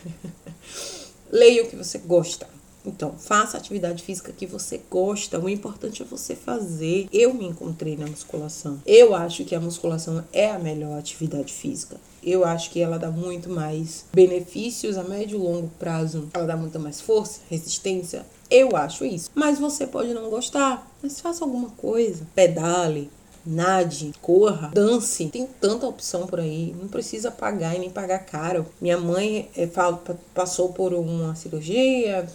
[1.31, 2.47] Leia o que você gosta.
[2.85, 5.39] Então, faça a atividade física que você gosta.
[5.39, 7.07] O importante é você fazer.
[7.11, 8.81] Eu me encontrei na musculação.
[8.85, 11.97] Eu acho que a musculação é a melhor atividade física.
[12.21, 16.29] Eu acho que ela dá muito mais benefícios a médio e longo prazo.
[16.33, 18.25] Ela dá muito mais força, resistência.
[18.49, 19.29] Eu acho isso.
[19.33, 20.89] Mas você pode não gostar.
[21.01, 22.25] Mas faça alguma coisa.
[22.33, 23.09] Pedale,
[23.45, 25.27] nade, corra, dance.
[25.27, 26.73] Tem tanta opção por aí.
[26.79, 28.65] Não precisa pagar e nem pagar caro.
[28.79, 29.67] Minha mãe é,
[30.33, 32.25] passou por uma cirurgia,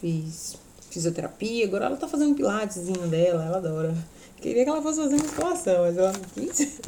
[0.00, 0.56] fiz
[0.90, 3.94] fisioterapia, agora ela tá fazendo pilatezinho dela, ela adora.
[4.40, 6.80] Queria que ela fosse fazer musculação, mas ela não quis.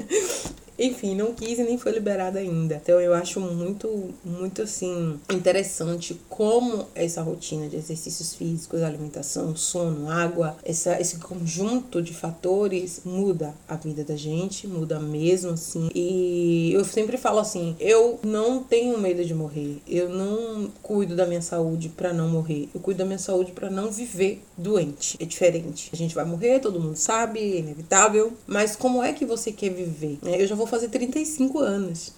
[0.80, 2.80] Enfim, não quis e nem foi liberada ainda.
[2.82, 10.10] Então eu acho muito, muito assim, interessante como essa rotina de exercícios físicos, alimentação, sono,
[10.10, 15.90] água, essa, esse conjunto de fatores muda a vida da gente, muda mesmo, assim.
[15.94, 21.26] E eu sempre falo assim: eu não tenho medo de morrer, eu não cuido da
[21.26, 25.18] minha saúde para não morrer, eu cuido da minha saúde para não viver doente.
[25.20, 25.90] É diferente.
[25.92, 29.70] A gente vai morrer, todo mundo sabe, é inevitável, mas como é que você quer
[29.70, 30.18] viver?
[30.22, 32.12] Eu já vou fazer 35 anos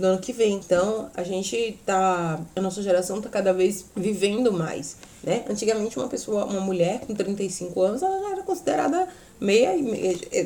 [0.00, 0.54] no ano que vem.
[0.54, 2.40] Então, a gente tá.
[2.56, 4.96] A nossa geração tá cada vez vivendo mais.
[5.22, 5.44] Né?
[5.48, 9.06] Antigamente, uma pessoa, uma mulher com 35 anos, ela já era considerada
[9.38, 9.70] meia,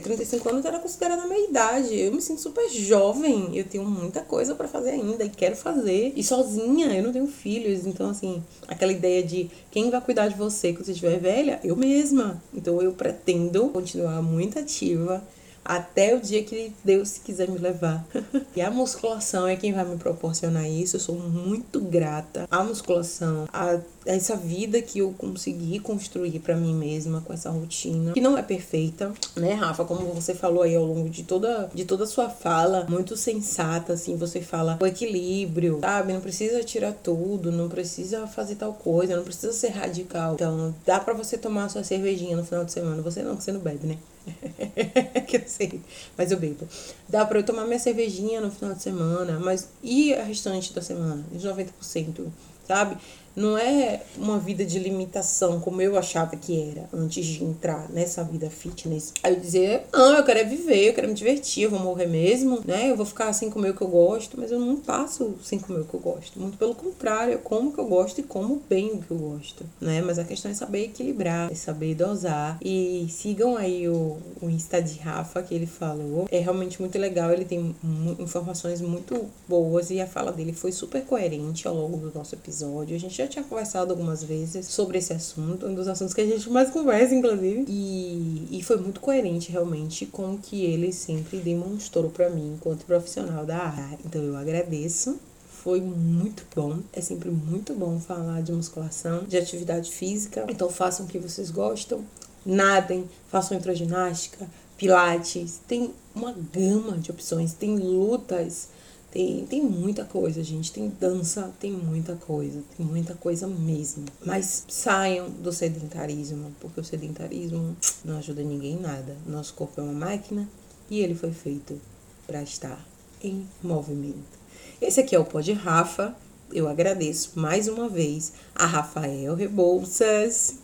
[0.03, 1.97] 35 anos era considerada meia idade.
[1.97, 6.13] Eu me sinto super jovem, eu tenho muita coisa para fazer ainda e quero fazer.
[6.17, 10.37] E sozinha, eu não tenho filhos, então assim, aquela ideia de quem vai cuidar de
[10.37, 12.43] você quando você estiver velha, eu mesma.
[12.53, 15.23] Então eu pretendo continuar muito ativa
[15.65, 18.05] até o dia que Deus quiser me levar.
[18.55, 20.97] e a musculação é quem vai me proporcionar isso.
[20.97, 26.75] Eu sou muito grata à musculação, a essa vida que eu consegui construir para mim
[26.75, 29.85] mesma com essa rotina, que não é perfeita, né, Rafa?
[29.85, 33.95] Como você falou aí ao longo de toda de toda a sua fala, muito sensata,
[33.95, 36.13] assim, você fala o equilíbrio, sabe?
[36.13, 40.35] Não precisa tirar tudo, não precisa fazer tal coisa, não precisa ser radical.
[40.35, 43.01] Então, dá para você tomar sua cervejinha no final de semana.
[43.03, 43.99] Você não, você não bebe, né?
[45.27, 45.81] que eu sei,
[46.17, 46.67] mas eu bebo.
[47.09, 50.81] Dá pra eu tomar minha cervejinha no final de semana, mas e a restante da
[50.81, 51.25] semana?
[51.31, 52.27] De 90%,
[52.67, 52.97] sabe?
[53.37, 58.23] Não é uma vida de limitação como eu achava que era antes de entrar nessa
[58.23, 59.13] vida fitness.
[59.23, 62.07] Aí eu dizia, não, eu quero é viver, eu quero me divertir, eu vou morrer
[62.07, 62.91] mesmo, né?
[62.91, 65.81] Eu vou ficar sem comer o que eu gosto, mas eu não passo sem comer
[65.81, 66.39] o que eu gosto.
[66.39, 69.17] Muito pelo contrário, eu como o que eu gosto e como bem o que eu
[69.17, 70.03] gosto, né?
[70.03, 72.59] Mas a questão é saber equilibrar, é saber dosar.
[72.63, 76.27] E sigam aí o, o Insta de Rafa que ele falou.
[76.31, 77.75] É realmente muito legal, ele tem
[78.19, 82.95] informações muito boas e a fala dele foi super coerente ao longo do nosso episódio.
[82.95, 86.27] A gente já tinha conversado algumas vezes sobre esse assunto, um dos assuntos que a
[86.27, 87.65] gente mais conversa, inclusive.
[87.69, 92.85] E, e foi muito coerente, realmente, com o que ele sempre demonstrou para mim enquanto
[92.85, 93.99] profissional da área.
[94.05, 95.19] Então eu agradeço
[95.65, 96.81] foi muito bom.
[96.93, 100.45] É sempre muito bom falar de musculação, de atividade física.
[100.47, 102.05] Então façam o que vocês gostam,
[102.45, 104.47] nadem, façam hidroginástica,
[104.77, 105.59] pilates.
[105.67, 108.69] Tem uma gama de opções, tem lutas
[109.15, 110.73] tem, tem muita coisa, gente.
[110.73, 112.61] Tem dança, tem muita coisa.
[112.77, 114.07] Tem muita coisa mesmo.
[114.27, 119.17] Mas saiam do sedentarismo, porque o sedentarismo não ajuda ninguém em nada.
[119.25, 120.49] Nosso corpo é uma máquina
[120.91, 121.81] e ele foi feito
[122.27, 122.85] para estar
[123.23, 124.37] em movimento.
[124.83, 126.17] Esse aqui é o Pod Rafa.
[126.53, 130.57] Eu agradeço mais uma vez a Rafael Rebouças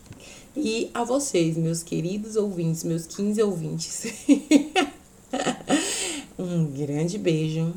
[0.56, 4.06] e a vocês, meus queridos ouvintes, meus 15 ouvintes.
[6.36, 7.72] um grande beijo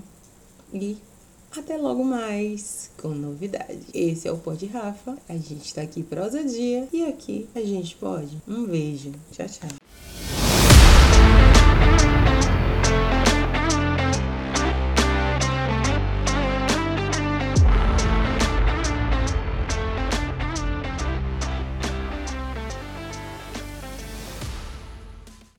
[0.73, 0.97] e
[1.55, 3.79] até logo mais com novidade.
[3.93, 5.17] Esse é o Pode Rafa.
[5.29, 8.41] A gente tá aqui prosa dia e aqui a gente pode.
[8.47, 9.11] Um beijo.
[9.31, 10.42] Tchau, tchau.